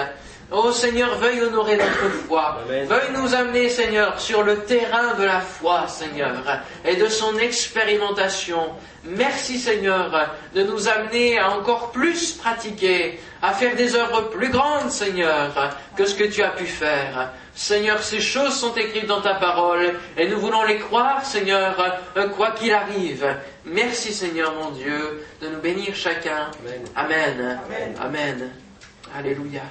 Oh 0.52 0.72
Seigneur, 0.72 1.18
veuille 1.18 1.42
honorer 1.42 1.76
notre 1.76 2.08
foi. 2.28 2.60
Veuille 2.68 3.12
nous 3.16 3.34
amener, 3.34 3.68
Seigneur, 3.68 4.20
sur 4.20 4.44
le 4.44 4.60
terrain 4.60 5.16
de 5.16 5.24
la 5.24 5.42
foi, 5.42 5.88
Seigneur, 5.88 6.36
et 6.86 6.96
de 6.96 7.08
son 7.08 7.36
expérimentation. 7.40 8.74
Merci, 9.04 9.58
Seigneur, 9.58 10.12
de 10.54 10.64
nous 10.64 10.88
amener 10.88 11.40
à 11.40 11.50
encore 11.50 11.92
plus 11.92 12.34
pratiquer, 12.34 13.20
à 13.42 13.54
faire 13.54 13.76
des 13.76 13.96
œuvres 13.96 14.30
plus 14.30 14.50
grandes, 14.50 14.92
Seigneur, 14.92 15.52
que 15.96 16.06
ce 16.06 16.14
que 16.14 16.26
tu 16.26 16.44
as 16.44 16.50
pu 16.50 16.66
faire. 16.66 17.32
Seigneur, 17.56 18.04
ces 18.04 18.20
choses 18.20 18.54
sont 18.54 18.76
écrites 18.76 19.08
dans 19.08 19.22
ta 19.22 19.36
parole, 19.36 19.94
et 20.18 20.28
nous 20.28 20.40
voulons 20.40 20.64
les 20.66 20.78
croire, 20.78 21.26
Seigneur, 21.26 21.78
quoi 22.36 22.52
qu'il 22.52 22.74
arrive. 22.74 23.26
Merci, 23.64 24.14
Seigneur, 24.14 24.54
mon 24.54 24.72
Dieu, 24.72 25.26
de 25.42 25.48
nous 25.48 25.62
bénir 25.62 25.96
chacun. 25.96 26.52
Amen. 26.96 27.60
Amen. 27.98 28.52
Alléluia. 29.18 29.62